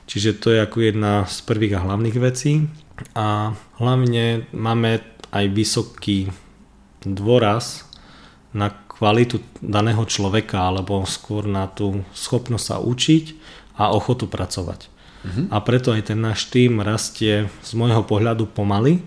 [0.07, 2.71] Čiže to je ako jedna z prvých a hlavných vecí.
[3.19, 5.03] A hlavne máme
[5.35, 6.31] aj vysoký
[7.03, 7.91] dôraz
[8.55, 13.25] na kvalitu daného človeka, alebo skôr na tú schopnosť sa učiť
[13.77, 14.89] a ochotu pracovať.
[15.23, 15.47] Uh-huh.
[15.55, 19.01] A preto aj ten náš tým rastie z môjho pohľadu pomaly,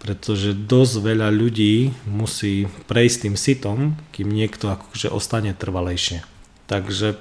[0.00, 3.78] pretože dosť veľa ľudí musí prejsť tým sitom,
[4.16, 6.24] kým niekto akože ostane trvalejšie.
[6.64, 7.20] Takže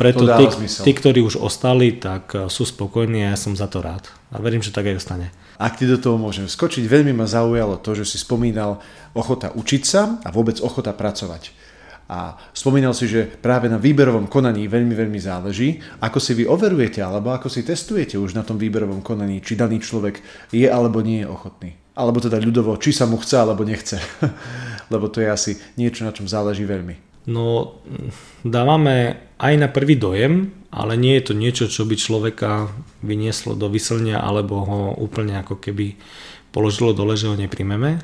[0.00, 3.84] preto tí, tí, ktorí už ostali, tak eh, sú spokojní a ja som za to
[3.84, 4.08] rád.
[4.32, 5.28] A verím, že tak aj ostane.
[5.60, 8.80] Ak ti do toho môžem skočiť, veľmi ma zaujalo to, že si spomínal
[9.12, 11.52] ochota učiť sa a vôbec ochota pracovať.
[12.10, 16.98] A spomínal si, že práve na výberovom konaní veľmi, veľmi záleží, ako si vy overujete
[16.98, 20.18] alebo ako si testujete už na tom výberovom konaní, či daný človek
[20.50, 21.70] je alebo nie je ochotný.
[21.94, 24.02] Alebo teda ľudovo, či sa mu chce alebo nechce.
[24.92, 27.10] Lebo to je asi niečo, na čom záleží veľmi.
[27.30, 27.78] No,
[28.42, 32.74] dávame aj na prvý dojem, ale nie je to niečo, čo by človeka
[33.06, 35.94] vynieslo do vyslnia alebo ho úplne ako keby
[36.50, 38.02] položilo dole, že ho nepríjmeme,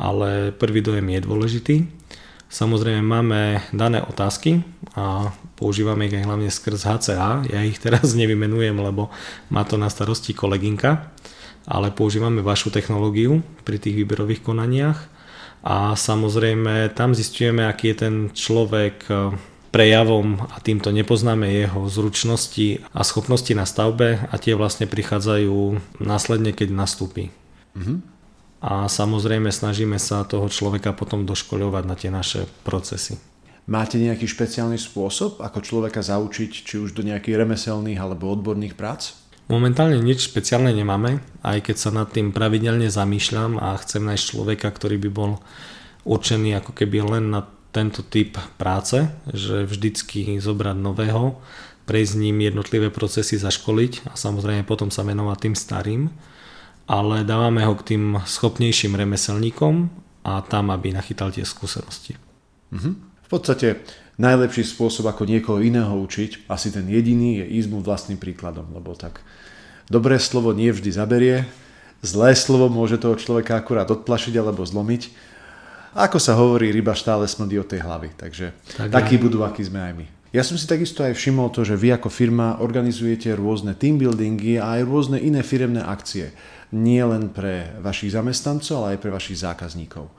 [0.00, 1.76] ale prvý dojem je dôležitý.
[2.54, 4.62] Samozrejme máme dané otázky
[4.94, 7.42] a používame ich aj hlavne skrz HCA.
[7.50, 9.10] Ja ich teraz nevymenujem, lebo
[9.50, 11.10] má to na starosti kolegynka,
[11.66, 15.10] ale používame vašu technológiu pri tých výberových konaniach
[15.66, 19.34] a samozrejme tam zistujeme, aký je ten človek e,
[19.74, 26.54] prejavom a týmto nepoznáme jeho zručnosti a schopnosti na stavbe a tie vlastne prichádzajú následne,
[26.54, 27.34] keď nastúpi.
[27.74, 28.13] Mm-hmm.
[28.64, 33.20] A samozrejme snažíme sa toho človeka potom doškoľovať na tie naše procesy.
[33.68, 39.20] Máte nejaký špeciálny spôsob, ako človeka zaučiť, či už do nejakých remeselných alebo odborných prác?
[39.52, 44.72] Momentálne nič špeciálne nemáme, aj keď sa nad tým pravidelne zamýšľam a chcem nájsť človeka,
[44.72, 45.44] ktorý by bol
[46.08, 51.36] určený ako keby len na tento typ práce, že vždycky zobrať nového,
[51.84, 56.02] prejsť s ním jednotlivé procesy zaškoliť a samozrejme potom sa venovať tým starým,
[56.84, 59.88] ale dávame ho k tým schopnejším remeselníkom
[60.24, 62.16] a tam, aby nachytal tie skúsenosti.
[62.72, 62.90] Mhm.
[63.24, 63.80] V podstate
[64.20, 68.94] najlepší spôsob, ako niekoho iného učiť, asi ten jediný, je ísť mu vlastným príkladom, lebo
[68.94, 69.24] tak
[69.90, 71.36] dobré slovo nie vždy zaberie,
[72.04, 75.10] zlé slovo môže toho človeka akurát odplašiť alebo zlomiť.
[75.94, 79.78] Ako sa hovorí, ryba stále smrdí od tej hlavy, takže tak takí budú, akí sme
[79.78, 80.06] aj my.
[80.34, 84.58] Ja som si takisto aj všimol to, že vy ako firma organizujete rôzne team buildingy
[84.58, 86.34] a aj rôzne iné firemné akcie.
[86.74, 90.10] Nie len pre vašich zamestnancov, ale aj pre vašich zákazníkov.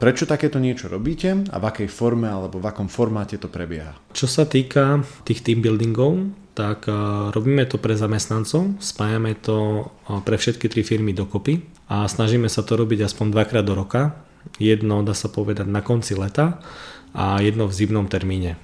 [0.00, 3.92] Prečo takéto niečo robíte a v akej forme alebo v akom formáte to prebieha?
[4.16, 6.88] Čo sa týka tých team buildingov, tak
[7.36, 9.92] robíme to pre zamestnancov, spájame to
[10.24, 11.60] pre všetky tri firmy dokopy
[11.92, 14.24] a snažíme sa to robiť aspoň dvakrát do roka.
[14.56, 16.64] Jedno, dá sa povedať, na konci leta
[17.12, 18.56] a jedno v zimnom termíne.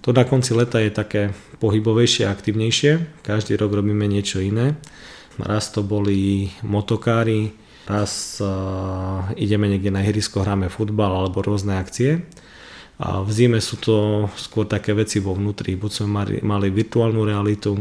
[0.00, 1.22] To na konci leta je také
[1.60, 3.20] pohybovejšie a aktivnejšie.
[3.20, 4.80] Každý rok robíme niečo iné.
[5.36, 7.52] Raz to boli motokári,
[7.84, 12.24] raz uh, ideme niekde na ihrisko, hráme futbal alebo rôzne akcie.
[13.00, 15.76] A v zime sú to skôr také veci vo vnútri.
[15.76, 17.80] Buď sme mali, mali virtuálnu realitu,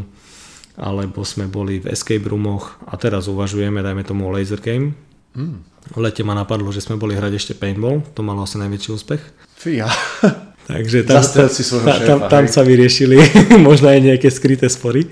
[0.80, 4.96] alebo sme boli v escape roomoch a teraz uvažujeme, dajme tomu laser game.
[5.36, 5.60] Mm.
[5.96, 9.22] V lete ma napadlo, že sme boli hrať ešte paintball, to malo asi najväčší úspech.
[9.60, 9.92] Fíha.
[10.70, 13.18] Takže tam, si ta, tam, tam sa vyriešili
[13.68, 15.10] možno aj nejaké skryté spory.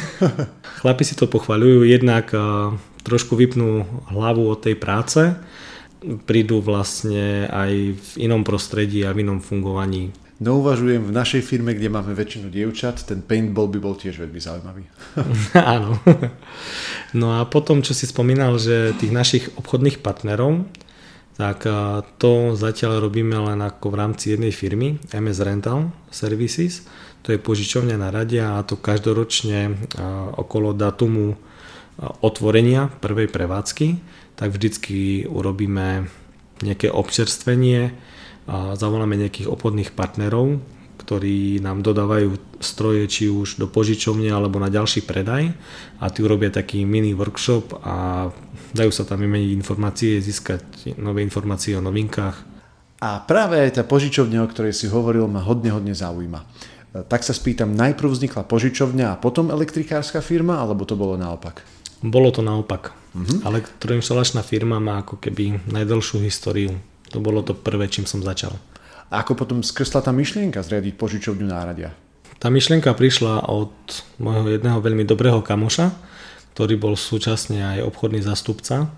[0.84, 2.28] Chlapi si to pochvaľujú, jednak
[3.00, 5.32] trošku vypnú hlavu od tej práce,
[6.28, 10.12] prídu vlastne aj v inom prostredí a v inom fungovaní.
[10.42, 14.40] No uvažujem v našej firme, kde máme väčšinu dievčat, ten paintball by bol tiež veľmi
[14.42, 14.84] zaujímavý.
[15.56, 15.96] Áno.
[17.16, 20.66] No a potom, čo si spomínal, že tých našich obchodných partnerov,
[21.34, 21.66] tak
[22.22, 26.86] to zatiaľ robíme len ako v rámci jednej firmy, MS Rental Services.
[27.26, 29.90] To je požičovňa na radia a to každoročne
[30.38, 31.34] okolo datumu
[32.22, 33.98] otvorenia prvej prevádzky,
[34.38, 36.06] tak vždycky urobíme
[36.62, 37.94] nejaké občerstvenie
[38.76, 40.60] zavoláme nejakých obchodných partnerov,
[41.00, 45.52] ktorí nám dodávajú stroje či už do požičovne alebo na ďalší predaj
[46.00, 48.28] a tí urobia taký mini workshop a
[48.74, 52.36] dajú sa tam vymeniť informácie, získať nové informácie o novinkách.
[52.98, 56.42] A práve aj tá požičovňa, o ktorej si hovoril, ma hodne, hodne zaujíma.
[57.06, 61.62] Tak sa spýtam, najprv vznikla požičovňa a potom elektrikárska firma, alebo to bolo naopak?
[62.02, 62.94] Bolo to naopak.
[63.14, 63.38] Uh-huh.
[63.46, 66.74] Elektroinštalačná firma má ako keby najdlhšiu históriu.
[67.10, 68.54] To bolo to prvé, čím som začal.
[69.10, 71.94] A ako potom skrsla tá myšlienka zriadiť požičovňu náradia?
[72.42, 73.74] Tá myšlienka prišla od
[74.18, 75.94] môjho jedného veľmi dobrého kamoša,
[76.54, 78.94] ktorý bol súčasne aj obchodný zastupca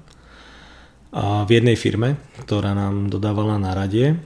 [1.16, 4.20] v jednej firme, ktorá nám dodávala náradie.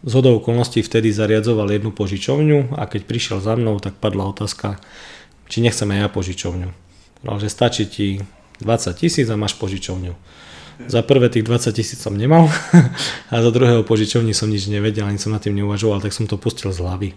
[0.00, 4.80] Z hodou okolností vtedy zariadzoval jednu požičovňu a keď prišiel za mnou, tak padla otázka,
[5.52, 6.70] či nechceme ja požičovňu.
[7.28, 8.24] No, že stačí ti
[8.64, 10.16] 20 tisíc a máš požičovňu.
[10.86, 12.46] Za prvé tých 20 tisíc som nemal
[13.34, 16.38] a za druhého požičovní som nič nevedel, ani som nad tým neuvažoval, tak som to
[16.38, 17.10] pustil z hlavy.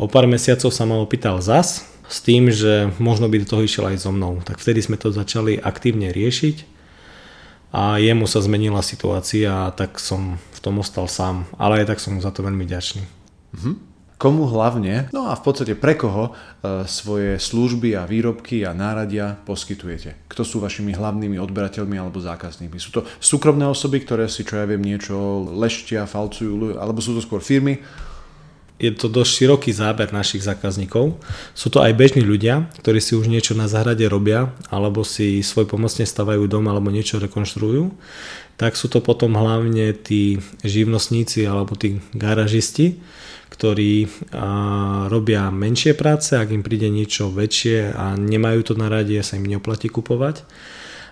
[0.00, 3.92] O pár mesiacov sa ma opýtal zas, s tým, že možno by do toho išiel
[3.92, 4.40] aj so mnou.
[4.40, 6.64] Tak vtedy sme to začali aktívne riešiť
[7.76, 11.98] a jemu sa zmenila situácia a tak som v tom ostal sám, ale aj tak
[12.00, 13.04] som mu za to veľmi ďačný.
[13.52, 18.76] Mhm komu hlavne, no a v podstate pre koho e, svoje služby a výrobky a
[18.76, 20.28] náradia poskytujete.
[20.28, 22.76] Kto sú vašimi hlavnými odberateľmi alebo zákazníkmi?
[22.76, 25.16] Sú to súkromné osoby, ktoré si, čo ja viem, niečo
[25.56, 27.80] leštia, falcujú, alebo sú to skôr firmy?
[28.80, 31.20] Je to dosť široký záber našich zákazníkov.
[31.52, 35.68] Sú to aj bežní ľudia, ktorí si už niečo na záhrade robia, alebo si svoj
[35.68, 37.92] pomocne stavajú dom, alebo niečo rekonštruujú.
[38.56, 42.96] Tak sú to potom hlavne tí živnostníci alebo tí garažisti,
[43.52, 44.08] ktorí
[45.08, 49.44] robia menšie práce, ak im príde niečo väčšie a nemajú to na rade, sa im
[49.44, 50.44] neoplatí kupovať.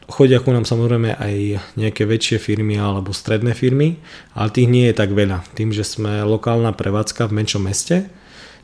[0.08, 1.34] Chodia ku nám samozrejme aj
[1.76, 4.00] nejaké väčšie firmy alebo stredné firmy,
[4.32, 5.44] ale tých nie je tak veľa.
[5.52, 8.08] Tým, že sme lokálna prevádzka v menšom meste,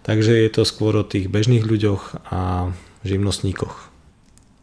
[0.09, 2.73] takže je to skôr o tých bežných ľuďoch a
[3.05, 3.93] živnostníkoch.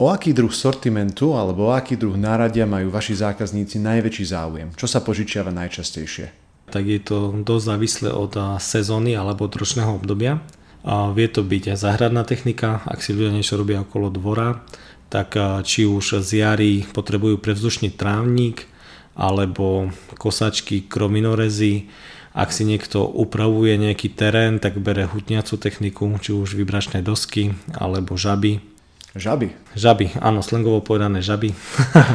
[0.02, 4.74] O aký druh sortimentu alebo o aký druh náradia majú vaši zákazníci najväčší záujem?
[4.74, 6.42] Čo sa požičiava najčastejšie?
[6.72, 10.40] tak je to dosť závislé od sezóny alebo od ročného obdobia.
[10.82, 14.66] A vie to byť záhradná technika, ak si ľudia niečo robia okolo dvora,
[15.12, 15.36] tak
[15.68, 18.66] či už z jary potrebujú prevzdušný trávnik,
[19.12, 21.92] alebo kosačky, krominorezy,
[22.32, 28.16] ak si niekto upravuje nejaký terén, tak bere hutniacu techniku, či už vybračné dosky, alebo
[28.16, 28.64] žaby.
[29.12, 29.76] Žaby?
[29.76, 31.52] Žaby, áno, slangovo povedané žaby.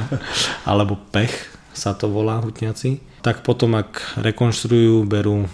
[0.69, 1.37] alebo pech
[1.77, 5.51] sa to volá hutniaci tak potom ak rekonštruujú, berú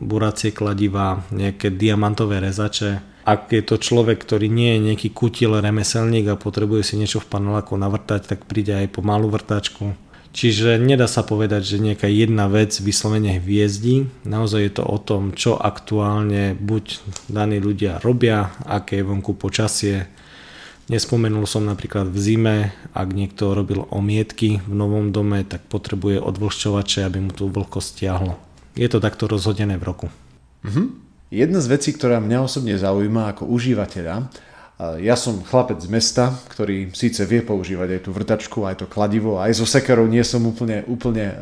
[0.00, 3.04] buracie kladiva, nejaké diamantové rezače.
[3.30, 7.30] Ak je to človek, ktorý nie je nejaký kutil remeselník a potrebuje si niečo v
[7.30, 9.94] paneláku navrtať, tak príde aj po malú vrtačku.
[10.34, 14.10] Čiže nedá sa povedať, že nejaká jedna vec vyslovene hviezdi.
[14.26, 20.10] Naozaj je to o tom, čo aktuálne buď daní ľudia robia, aké je vonku počasie,
[20.90, 22.56] Nespomenul som napríklad v zime,
[22.98, 28.34] ak niekto robil omietky v novom dome, tak potrebuje odvlhčovače, aby mu tú vlhkosť stiahlo.
[28.74, 30.06] Je to takto rozhodené v roku.
[30.66, 30.90] Uh-huh.
[31.30, 34.26] Jedna z vecí, ktorá mňa osobne zaujíma ako užívateľa,
[34.98, 39.36] ja som chlapec z mesta, ktorý síce vie používať aj tú vrtačku, aj to kladivo,
[39.36, 41.34] aj so sekerou nie som úplne, úplne e,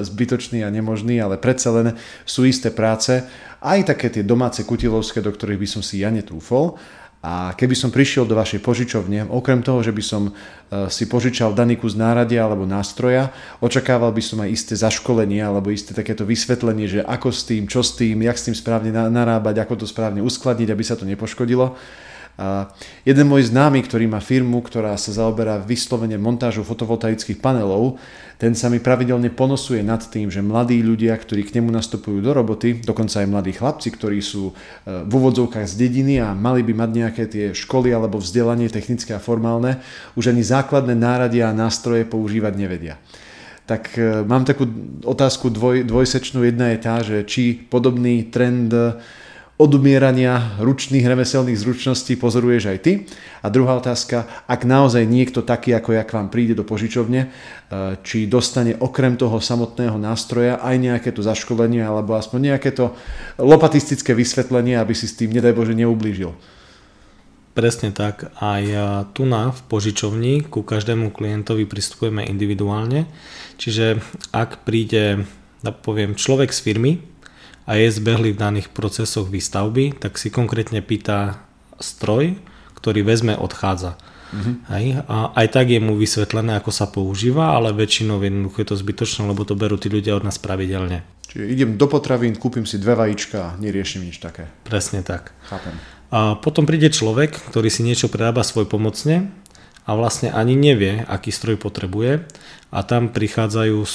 [0.00, 1.92] zbytočný a nemožný, ale predsa len
[2.24, 3.20] sú isté práce,
[3.60, 6.80] aj také tie domáce kutilovské, do ktorých by som si ja netúfol.
[7.24, 10.32] A keby som prišiel do vašej požičovne, okrem toho, že by som e,
[10.92, 15.90] si požičal daný kus náradia alebo nástroja, očakával by som aj isté zaškolenie alebo isté
[15.96, 19.82] takéto vysvetlenie, že ako s tým, čo s tým, jak s tým správne narábať, ako
[19.82, 21.74] to správne uskladniť, aby sa to nepoškodilo.
[22.36, 22.68] A
[23.08, 27.96] jeden môj známy, ktorý má firmu, ktorá sa zaoberá vyslovene montážou fotovoltaických panelov,
[28.36, 32.36] ten sa mi pravidelne ponosuje nad tým, že mladí ľudia, ktorí k nemu nastupujú do
[32.36, 36.76] roboty, dokonca aj mladí chlapci, ktorí sú e, v úvodzovkách z dediny a mali by
[36.76, 39.80] mať nejaké tie školy alebo vzdelanie technické a formálne,
[40.20, 42.96] už ani základné náradia a nástroje používať nevedia
[43.66, 44.62] tak e, mám takú
[45.02, 46.46] otázku dvoj, dvojsečnú.
[46.46, 48.70] Jedna je tá, že či podobný trend
[49.56, 52.92] odumierania ručných remeselných zručností pozoruješ aj ty?
[53.40, 57.28] A druhá otázka, ak naozaj niekto taký ako ja k vám príde do požičovne, e,
[58.04, 62.92] či dostane okrem toho samotného nástroja aj nejaké to zaškolenie alebo aspoň nejaké to
[63.40, 66.36] lopatistické vysvetlenie, aby si s tým, nedaj Bože, neublížil.
[67.56, 68.28] Presne tak.
[68.36, 68.76] Aj e,
[69.16, 73.08] tu na v požičovni ku každému klientovi pristupujeme individuálne.
[73.56, 74.04] Čiže
[74.36, 75.24] ak príde,
[75.64, 76.92] poviem, človek z firmy,
[77.66, 81.42] a je zbehlý v daných procesoch výstavby, tak si konkrétne pýta
[81.82, 82.38] stroj,
[82.78, 83.98] ktorý vezme, odchádza.
[84.30, 84.54] Uh-huh.
[84.70, 85.02] Hej?
[85.10, 89.22] A aj tak je mu vysvetlené, ako sa používa, ale väčšinou jednoducho je to zbytočné,
[89.26, 91.02] lebo to berú tí ľudia od nás pravidelne.
[91.26, 94.46] Čiže idem do potravín, kúpim si dve vajíčka a neriešim nič také.
[94.62, 95.34] Presne tak.
[95.50, 95.74] Chápem.
[96.14, 99.26] A potom príde človek, ktorý si niečo prerába svoj pomocne
[99.86, 102.26] a vlastne ani nevie, aký stroj potrebuje
[102.74, 103.88] a tam prichádzajú e,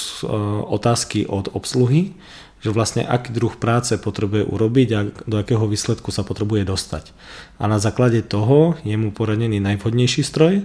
[0.72, 2.16] otázky od obsluhy,
[2.64, 7.12] že vlastne aký druh práce potrebuje urobiť a do akého výsledku sa potrebuje dostať.
[7.60, 10.64] A na základe toho je mu poradený najvhodnejší stroj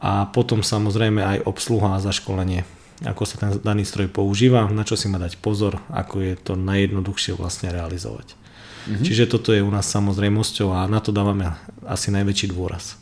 [0.00, 2.64] a potom samozrejme aj obsluha a zaškolenie
[3.02, 6.54] ako sa ten daný stroj používa, na čo si má dať pozor, ako je to
[6.54, 8.38] najjednoduchšie vlastne realizovať.
[8.86, 9.02] Mm-hmm.
[9.02, 11.50] Čiže toto je u nás samozrejmosťou a na to dávame
[11.82, 12.94] asi najväčší dôraz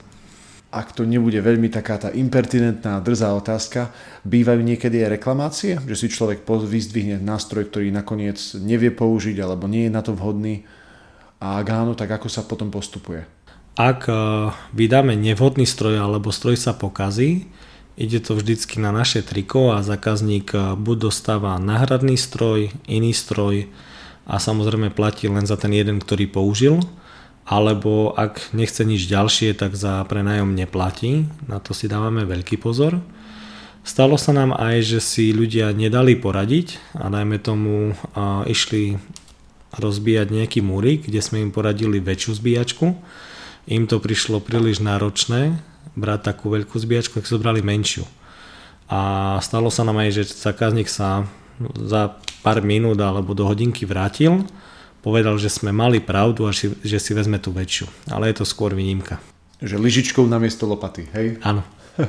[0.73, 3.93] ak to nebude veľmi taká tá impertinentná, drzá otázka,
[4.25, 5.73] bývajú niekedy aj reklamácie?
[5.85, 10.65] Že si človek vyzdvihne nástroj, ktorý nakoniec nevie použiť alebo nie je na to vhodný?
[11.45, 13.29] A ak áno, tak ako sa potom postupuje?
[13.77, 14.13] Ak e,
[14.73, 17.53] vydáme nevhodný stroj alebo stroj sa pokazí,
[18.01, 23.69] ide to vždycky na naše triko a zákazník e, buď dostáva náhradný stroj, iný stroj
[24.25, 26.81] a samozrejme platí len za ten jeden, ktorý použil
[27.43, 31.27] alebo ak nechce nič ďalšie, tak za prenájom neplatí.
[31.51, 33.03] Na to si dávame veľký pozor.
[33.83, 38.95] Stalo sa nám aj, že si ľudia nedali poradiť a dajme tomu a išli
[39.75, 42.95] rozbíjať nejaký múrik, kde sme im poradili väčšiu zbíjačku.
[43.67, 45.59] Im to prišlo príliš náročné
[45.99, 48.07] brať takú veľkú zbíjačku, tak zobrali menšiu.
[48.87, 51.27] A stalo sa nám aj, že zákazník sa
[51.75, 52.15] za
[52.47, 54.47] pár minút alebo do hodinky vrátil,
[55.03, 57.91] povedal, že sme mali pravdu a že si vezme tú väčšiu.
[58.09, 59.19] Ale je to skôr výnimka.
[59.59, 61.43] Že lyžičkou namiesto lopaty, hej?
[61.43, 61.67] Áno.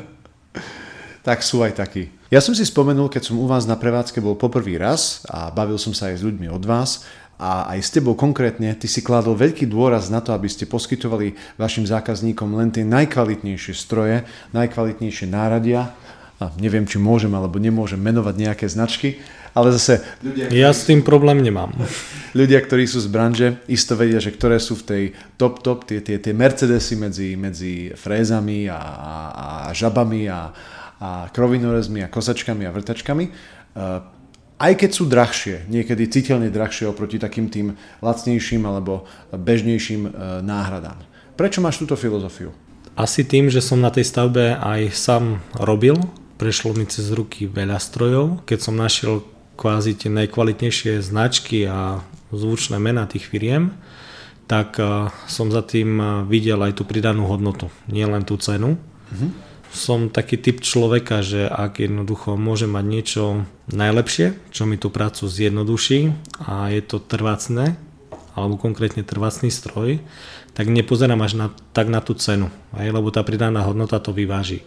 [1.27, 2.13] tak sú aj takí.
[2.29, 5.77] Ja som si spomenul, keď som u vás na prevádzke bol poprvý raz a bavil
[5.77, 7.05] som sa aj s ľuďmi od vás
[7.37, 11.33] a aj s tebou konkrétne, ty si kládol veľký dôraz na to, aby ste poskytovali
[11.57, 15.93] vašim zákazníkom len tie najkvalitnejšie stroje, najkvalitnejšie náradia.
[16.41, 19.21] A neviem, či môžem alebo nemôžem menovať nejaké značky,
[19.53, 20.01] ale zase...
[20.25, 21.73] Ľudia, ja s tým problém nemám.
[22.39, 25.03] Ľudia, ktorí sú z branže, isto vedia, že ktoré sú v tej
[25.37, 30.49] top-top, tie, tie, tie Mercedesy medzi, medzi frézami a, a, a žabami a,
[30.97, 33.25] a krovinorezmi a kosačkami a vrtačkami.
[33.29, 33.99] Eh,
[34.63, 40.11] aj keď sú drahšie, niekedy citeľne drahšie oproti takým tým lacnejším alebo bežnejším eh,
[40.41, 40.97] náhradám.
[41.33, 42.53] Prečo máš túto filozofiu?
[42.93, 45.97] Asi tým, že som na tej stavbe aj sám robil,
[46.37, 48.45] prešlo mi cez ruky veľa strojov.
[48.45, 49.25] Keď som našiel
[49.63, 52.03] kvázi tie najkvalitnejšie značky a
[52.35, 53.71] zvučné mená tých firiem,
[54.51, 58.75] tak eh, som za tým videl aj tú pridanú hodnotu, nie len tú cenu.
[58.75, 63.23] Mm-hmm som taký typ človeka, že ak jednoducho môže mať niečo
[63.73, 66.13] najlepšie, čo mi tú prácu zjednoduší
[66.45, 67.73] a je to trvácne,
[68.37, 69.97] alebo konkrétne trvácný stroj,
[70.53, 74.61] tak nepozerám až na, tak na tú cenu, aj, lebo tá pridaná hodnota to vyváži.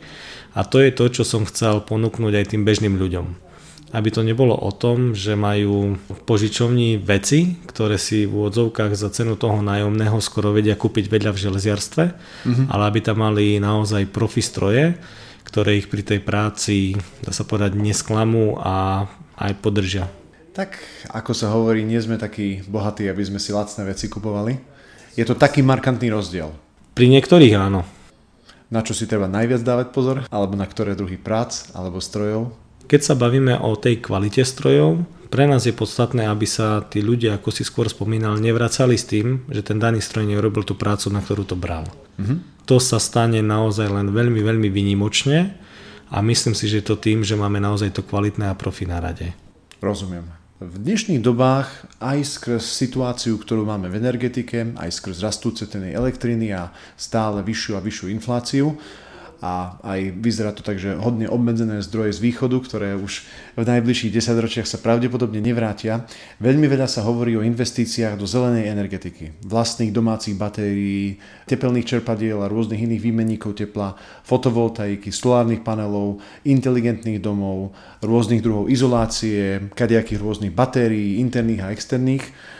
[0.58, 3.46] A to je to, čo som chcel ponúknuť aj tým bežným ľuďom
[3.94, 9.14] aby to nebolo o tom, že majú v požičovni veci, ktoré si v úvodzovkách za
[9.14, 12.66] cenu toho nájomného skoro vedia kúpiť vedľa v železiarstve, mm-hmm.
[12.66, 14.98] ale aby tam mali naozaj profi stroje,
[15.46, 19.06] ktoré ich pri tej práci, dá sa povedať, nesklamú a
[19.38, 20.10] aj podržia.
[20.56, 20.80] Tak,
[21.12, 24.56] ako sa hovorí, nie sme takí bohatí, aby sme si lacné veci kupovali.
[25.14, 26.48] Je to taký markantný rozdiel.
[26.96, 27.84] Pri niektorých áno.
[28.66, 30.16] Na čo si treba najviac dávať pozor?
[30.32, 32.65] Alebo na ktoré druhy prác alebo strojov?
[32.86, 37.34] Keď sa bavíme o tej kvalite strojov, pre nás je podstatné, aby sa tí ľudia,
[37.34, 41.18] ako si skôr spomínal, nevracali s tým, že ten daný stroj neurobil tú prácu, na
[41.18, 41.82] ktorú to bral.
[42.22, 42.62] Mm-hmm.
[42.70, 45.58] To sa stane naozaj len veľmi, veľmi vynimočne
[46.14, 49.34] a myslím si, že to tým, že máme naozaj to kvalitné a profi na rade.
[49.82, 50.30] Rozumiem.
[50.56, 51.68] V dnešných dobách
[52.00, 57.76] aj skrz situáciu, ktorú máme v energetike, aj skrz rastúce ceny elektriny a stále vyššiu
[57.76, 58.72] a vyššiu infláciu,
[59.44, 64.14] a aj vyzerá to tak, že hodne obmedzené zdroje z východu, ktoré už v najbližších
[64.16, 66.08] desaťročiach sa pravdepodobne nevrátia.
[66.40, 72.48] Veľmi veľa sa hovorí o investíciách do zelenej energetiky, vlastných domácich batérií, tepelných čerpadiel a
[72.48, 73.94] rôznych iných výmenníkov tepla,
[74.24, 82.55] fotovoltaiky, solárnych panelov, inteligentných domov, rôznych druhov izolácie, kadejakých rôznych batérií, interných a externých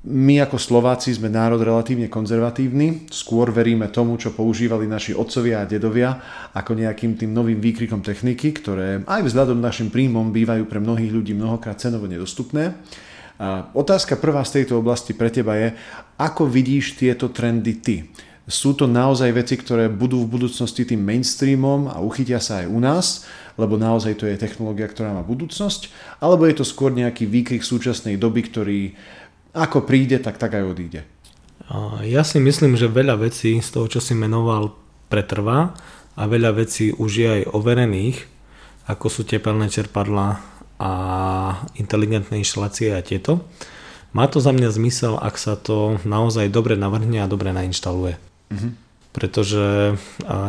[0.00, 5.68] my ako Slováci sme národ relatívne konzervatívny, skôr veríme tomu, čo používali naši otcovia a
[5.68, 6.16] dedovia,
[6.56, 11.36] ako nejakým tým novým výkrikom techniky, ktoré aj vzhľadom našim príjmom bývajú pre mnohých ľudí
[11.36, 12.80] mnohokrát cenovo nedostupné.
[13.36, 15.76] A otázka prvá z tejto oblasti pre teba je,
[16.16, 17.96] ako vidíš tieto trendy ty?
[18.48, 22.80] Sú to naozaj veci, ktoré budú v budúcnosti tým mainstreamom a uchytia sa aj u
[22.80, 23.06] nás,
[23.60, 25.92] lebo naozaj to je technológia, ktorá má budúcnosť,
[26.24, 28.80] alebo je to skôr nejaký výkrik súčasnej doby, ktorý
[29.54, 31.00] ako príde, tak tak aj odíde.
[32.02, 34.74] Ja si myslím, že veľa vecí z toho, čo si menoval,
[35.06, 35.74] pretrvá
[36.18, 38.26] a veľa vecí už je aj overených,
[38.90, 40.42] ako sú tepelné čerpadla
[40.80, 40.92] a
[41.78, 43.46] inteligentné inštalácie a tieto.
[44.10, 48.18] Má to za mňa zmysel, ak sa to naozaj dobre navrhne a dobre nainštaluje.
[48.50, 48.72] Mm-hmm.
[49.14, 49.94] Pretože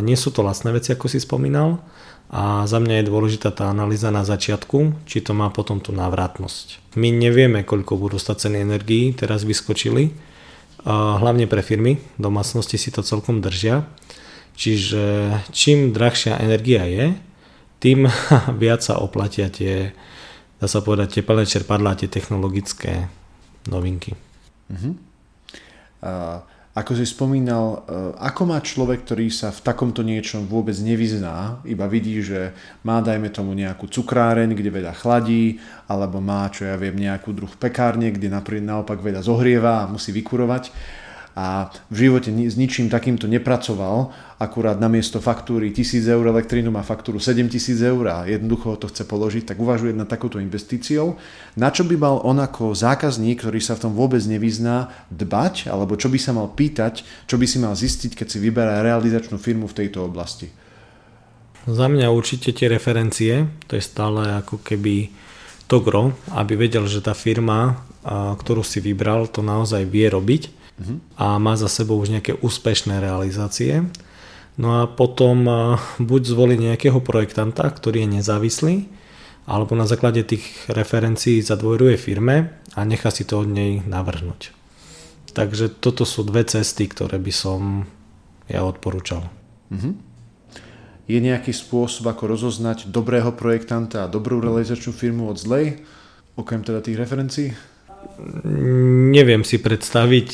[0.01, 1.81] nie sú to lacné veci, ako si spomínal,
[2.31, 6.95] a za mňa je dôležitá tá analýza na začiatku, či to má potom tú návratnosť.
[6.95, 10.15] My nevieme, koľko budú stať ceny energií, teraz vyskočili,
[10.87, 13.83] hlavne pre firmy, domácnosti si to celkom držia,
[14.55, 17.19] čiže čím drahšia energia je,
[17.84, 18.07] tým
[18.63, 19.91] viac sa oplatia tie,
[20.55, 23.11] dá sa povedať, tepelné čerpadlá, tie technologické
[23.67, 24.15] novinky.
[24.71, 24.95] Uh-huh.
[25.99, 26.39] Uh,
[26.72, 31.84] ako si spomínal, e, ako má človek, ktorý sa v takomto niečom vôbec nevyzná, iba
[31.91, 32.55] vidí, že
[32.88, 35.59] má, dajme tomu, nejakú cukráreň, kde veľa chladí,
[35.91, 40.72] alebo má, čo ja viem, nejakú druh pekárne, kde naopak veľa zohrieva a musí vykurovať
[41.41, 47.17] a v živote s ničím takýmto nepracoval, akurát namiesto faktúry 1000 eur elektrínu má faktúru
[47.17, 51.17] 7000 eur a jednoducho to chce položiť, tak uvažuje nad takouto investíciou.
[51.57, 55.97] Na čo by mal on ako zákazník, ktorý sa v tom vôbec nevyzná, dbať, alebo
[55.97, 59.65] čo by sa mal pýtať, čo by si mal zistiť, keď si vyberá realizačnú firmu
[59.65, 60.53] v tejto oblasti?
[61.65, 65.09] Za mňa určite tie referencie, to je stále ako keby
[65.65, 70.61] to gro, aby vedel, že tá firma, ktorú si vybral, to naozaj vie robiť.
[71.17, 73.86] A má za sebou už nejaké úspešné realizácie.
[74.59, 75.47] No a potom
[76.01, 78.75] buď zvolí nejakého projektanta, ktorý je nezávislý,
[79.47, 84.53] alebo na základe tých referencií zadvojruje firme a nechá si to od nej navrhnúť.
[85.32, 87.88] Takže toto sú dve cesty, ktoré by som
[88.51, 89.32] ja odporúčal.
[89.71, 89.95] Uh-huh.
[91.07, 95.79] Je nejaký spôsob, ako rozoznať dobrého projektanta a dobrú realizačnú firmu od zlej,
[96.36, 97.55] okrem teda tých referencií?
[99.12, 100.30] Neviem si predstaviť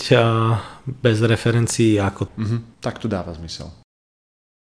[0.88, 2.22] bez referencií ako...
[2.38, 2.60] Uh-huh.
[2.80, 3.70] Tak to dáva zmysel.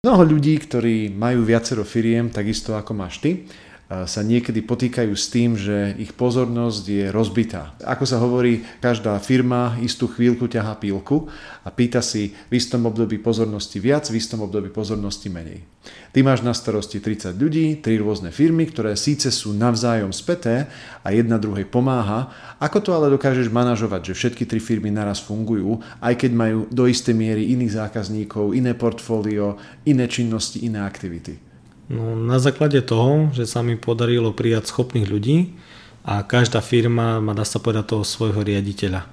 [0.07, 3.51] Mnoho ľudí, ktorí majú viacero firiem, takisto ako máš ty,
[3.87, 7.71] sa niekedy potýkajú s tým, že ich pozornosť je rozbitá.
[7.87, 11.31] Ako sa hovorí, každá firma istú chvíľku ťahá pílku
[11.63, 15.63] a pýta si v istom období pozornosti viac, v istom období pozornosti menej.
[16.11, 20.67] Ty máš na starosti 30 ľudí, tri rôzne firmy, ktoré síce sú navzájom späté
[21.07, 25.79] a jedna druhej pomáha, ako to ale dokážeš manažovať, že všetky tri firmy naraz fungujú,
[26.03, 31.46] aj keď majú do istej miery iných zákazníkov, iné portfólio, iné činnosti, iné aktivity?
[31.87, 35.55] No, na základe toho, že sa mi podarilo prijať schopných ľudí
[36.03, 39.07] a každá firma má, dá sa povedať, toho svojho riaditeľa,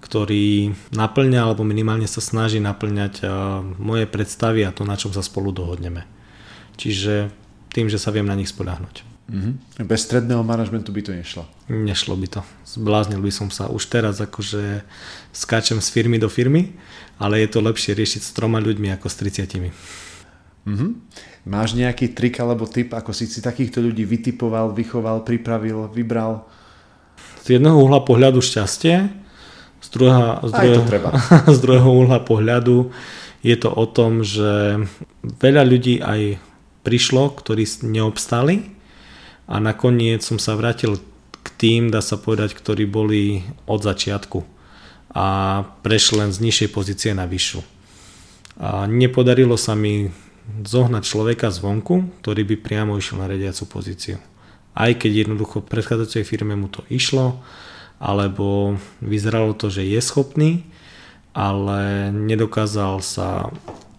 [0.00, 3.28] ktorý naplňa alebo minimálne sa snaží naplňať
[3.76, 6.08] moje predstavy a to, na čom sa spolu dohodneme.
[6.80, 7.28] Čiže
[7.76, 9.04] tým, že sa viem na nich spoľahnúť.
[9.28, 9.84] Mm-hmm.
[9.84, 11.44] Bez stredného manažmentu by to nešlo.
[11.68, 12.40] Nešlo by to.
[12.64, 13.68] Zbláznil by som sa.
[13.68, 14.80] Už teraz akože
[15.36, 16.72] skáčem z firmy do firmy,
[17.20, 19.68] ale je to lepšie riešiť s troma ľuďmi ako s 30.
[20.64, 20.90] Mm-hmm.
[21.46, 26.46] Máš nejaký trik alebo tip, ako si si takýchto ľudí vytipoval, vychoval, pripravil, vybral?
[27.44, 29.08] Z jedného uhla pohľadu šťastie,
[29.78, 30.82] z druhého, z druhého,
[31.56, 32.90] z druhého uhla pohľadu
[33.42, 34.82] je to o tom, že
[35.22, 36.42] veľa ľudí aj
[36.82, 38.74] prišlo, ktorí neobstali
[39.46, 40.98] a nakoniec som sa vrátil
[41.46, 44.42] k tým, dá sa povedať, ktorí boli od začiatku
[45.14, 45.26] a
[45.80, 47.60] prešli len z nižšej pozície na vyššiu.
[48.58, 50.10] A nepodarilo sa mi
[50.48, 54.16] zohnať človeka zvonku, ktorý by priamo išiel na riadiacu pozíciu.
[54.72, 57.42] Aj keď jednoducho v predchádzajúcej firme mu to išlo,
[57.98, 60.64] alebo vyzeralo to, že je schopný,
[61.34, 63.50] ale nedokázal sa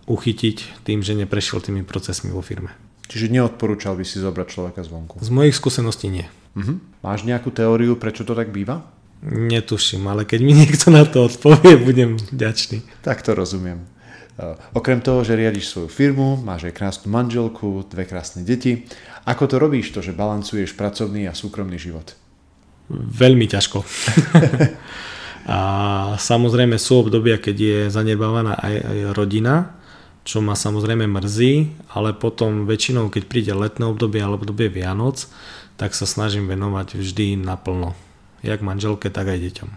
[0.09, 2.73] uchytiť tým, že neprešiel tými procesmi vo firme.
[3.09, 5.21] Čiže neodporúčal by si zobrať človeka zvonku?
[5.21, 6.25] Z mojich skúseností nie.
[6.57, 6.77] Uh-huh.
[7.01, 8.85] Máš nejakú teóriu, prečo to tak býva?
[9.25, 12.85] Netuším, ale keď mi niekto na to odpovie, budem vďačný.
[13.03, 13.83] Tak to rozumiem.
[14.39, 18.87] Eh, okrem toho, že riadiš svoju firmu, máš aj krásnu manželku, dve krásne deti.
[19.27, 22.15] Ako to robíš to, že balancuješ pracovný a súkromný život?
[22.87, 23.83] Veľmi ťažko.
[25.51, 25.59] a
[26.15, 29.75] samozrejme sú obdobia, keď je zanedbávaná aj, aj rodina,
[30.23, 35.27] čo ma samozrejme mrzí, ale potom väčšinou, keď príde letné obdobie alebo obdobie Vianoc,
[35.75, 37.91] tak sa snažím venovať vždy naplno.
[38.39, 39.69] Jak manželke, tak aj deťom.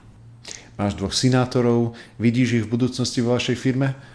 [0.79, 4.12] Máš dvoch sinátorov, vidíš ich v budúcnosti vo vašej firme?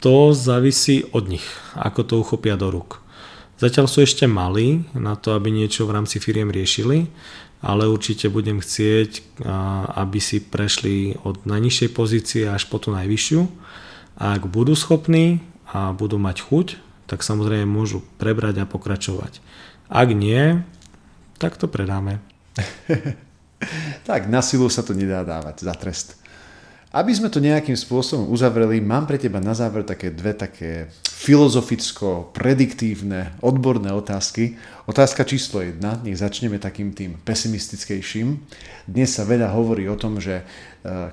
[0.00, 1.44] To závisí od nich,
[1.76, 3.04] ako to uchopia do rúk.
[3.60, 7.12] Zatiaľ sú ešte malí na to, aby niečo v rámci firiem riešili,
[7.60, 9.44] ale určite budem chcieť,
[9.92, 13.40] aby si prešli od najnižšej pozície až po tú najvyššiu.
[14.16, 16.66] A ak budú schopní a budú mať chuť,
[17.04, 19.44] tak samozrejme môžu prebrať a pokračovať.
[19.92, 20.64] Ak nie,
[21.36, 22.24] tak to predáme.
[24.08, 26.19] tak na silu sa to nedá dávať za trest.
[26.90, 33.38] Aby sme to nejakým spôsobom uzavreli, mám pre teba na záver také dve také filozoficko-prediktívne,
[33.46, 34.58] odborné otázky.
[34.90, 38.42] Otázka číslo jedna, nech začneme takým tým pesimistickejším.
[38.90, 40.44] Dnes sa veľa hovorí o tom, že e,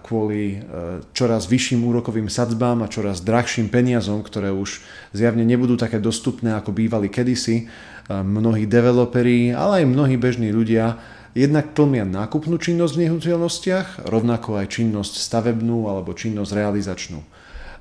[0.01, 0.65] kvôli e,
[1.13, 4.81] čoraz vyšším úrokovým sadzbám a čoraz drahším peniazom, ktoré už
[5.13, 10.97] zjavne nebudú také dostupné, ako bývali kedysi, e, mnohí developeri, ale aj mnohí bežní ľudia
[11.35, 17.19] Jednak tlmia nákupnú činnosť v nehnuteľnostiach, rovnako aj činnosť stavebnú alebo činnosť realizačnú.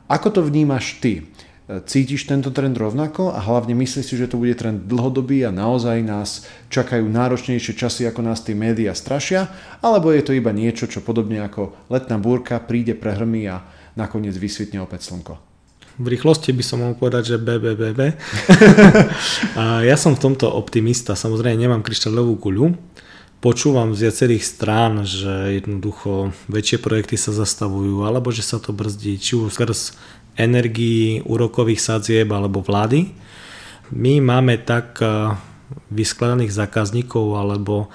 [0.07, 1.27] Ako to vnímaš ty?
[1.67, 5.99] Cítiš tento trend rovnako a hlavne myslíš si, že to bude trend dlhodobý a naozaj
[5.99, 9.51] nás čakajú náročnejšie časy, ako nás tie médiá strašia?
[9.83, 13.67] Alebo je to iba niečo, čo podobne ako letná búrka príde, prehrmí a
[13.99, 15.47] nakoniec vysvitne opäť slnko?
[15.97, 18.01] v rýchlosti by som mohol povedať, že BBBB.
[19.89, 22.77] ja som v tomto optimista, samozrejme nemám kryštáľovú guľu,
[23.41, 29.17] počúvam z viacerých strán, že jednoducho väčšie projekty sa zastavujú, alebo že sa to brzdí,
[29.21, 29.97] či už skrz
[30.37, 33.13] energii, úrokových sadzieb alebo vlády.
[33.95, 35.01] My máme tak
[35.91, 37.91] vyskladaných zákazníkov alebo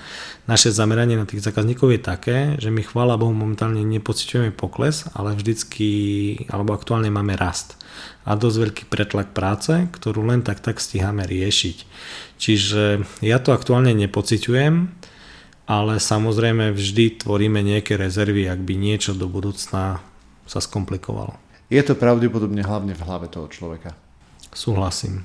[0.47, 5.35] naše zameranie na tých zákazníkov je také, že my chvála Bohu momentálne nepociťujeme pokles, ale
[5.35, 5.87] vždycky
[6.51, 7.79] alebo aktuálne máme rast
[8.27, 11.77] a dosť veľký pretlak práce, ktorú len tak tak stíhame riešiť.
[12.37, 12.83] Čiže
[13.23, 15.00] ja to aktuálne nepociťujem,
[15.65, 20.01] ale samozrejme vždy tvoríme nejaké rezervy, ak by niečo do budúcna
[20.49, 21.37] sa skomplikovalo.
[21.71, 23.95] Je to pravdepodobne hlavne v hlave toho človeka.
[24.51, 25.23] Súhlasím.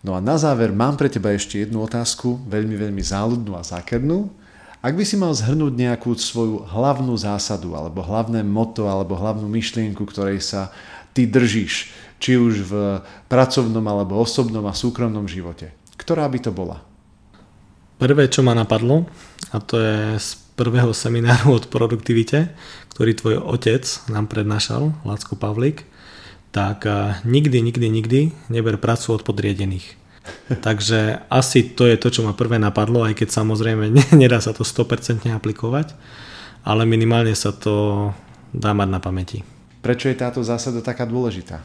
[0.00, 4.30] No a na záver mám pre teba ešte jednu otázku, veľmi, veľmi záľudnú a zákernú.
[4.80, 10.08] Ak by si mal zhrnúť nejakú svoju hlavnú zásadu, alebo hlavné moto, alebo hlavnú myšlienku,
[10.08, 10.72] ktorej sa
[11.12, 12.72] ty držíš, či už v
[13.28, 16.80] pracovnom, alebo osobnom a súkromnom živote, ktorá by to bola?
[18.00, 19.04] Prvé, čo ma napadlo,
[19.48, 20.30] a to je z
[20.60, 22.52] prvého semináru od produktivite,
[22.92, 25.88] ktorý tvoj otec nám prednášal, Lacko Pavlik,
[26.52, 26.84] tak
[27.24, 28.20] nikdy, nikdy, nikdy
[28.52, 29.96] neber prácu od podriedených.
[30.66, 33.88] Takže asi to je to, čo ma prvé napadlo, aj keď samozrejme
[34.20, 35.96] nedá sa to 100% aplikovať,
[36.66, 38.10] ale minimálne sa to
[38.52, 39.40] dá mať na pamäti.
[39.80, 41.64] Prečo je táto zásada taká dôležitá?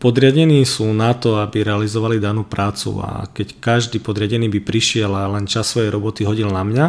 [0.00, 5.28] Podriadení sú na to, aby realizovali danú prácu a keď každý podriadený by prišiel a
[5.28, 6.86] len čas svojej roboty hodil na mňa,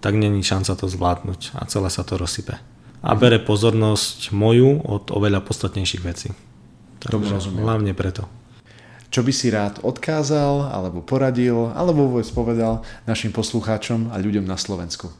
[0.00, 2.56] tak není šanca to zvládnuť a celé sa to rozsype.
[3.06, 6.34] A bere pozornosť moju od oveľa podstatnejších vecí.
[6.98, 7.62] Tomu rozumiem.
[7.62, 8.26] Hlavne preto.
[9.14, 14.58] Čo by si rád odkázal, alebo poradil, alebo vôbec povedal našim poslucháčom a ľuďom na
[14.58, 15.14] Slovensku?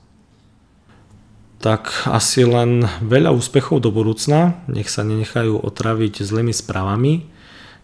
[1.63, 7.25] Tak asi len veľa úspechov do budúcna, nech sa nenechajú otraviť zlými správami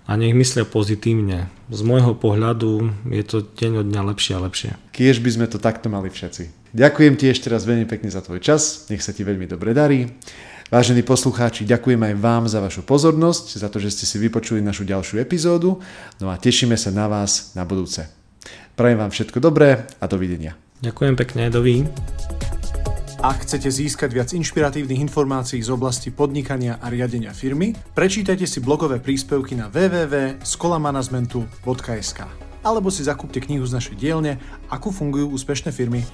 [0.05, 1.49] a nech myslia pozitívne.
[1.71, 4.71] Z môjho pohľadu je to deň od dňa lepšie a lepšie.
[4.93, 6.62] Kiež by sme to takto mali všetci.
[6.73, 10.09] Ďakujem ti ešte raz veľmi pekne za tvoj čas, nech sa ti veľmi dobre darí.
[10.73, 14.89] Vážení poslucháči, ďakujem aj vám za vašu pozornosť, za to, že ste si vypočuli našu
[14.89, 15.85] ďalšiu epizódu,
[16.17, 18.09] no a tešíme sa na vás na budúce.
[18.73, 20.57] Prajem vám všetko dobré a dovidenia.
[20.81, 21.85] Ďakujem pekne, dovi.
[23.21, 28.97] Ak chcete získať viac inšpiratívnych informácií z oblasti podnikania a riadenia firmy, prečítajte si blogové
[28.97, 34.39] príspevky na www.skolamanagementu.sk alebo si zakúpte knihu z našej dielne
[34.71, 36.07] Ako fungujú úspešné firmy.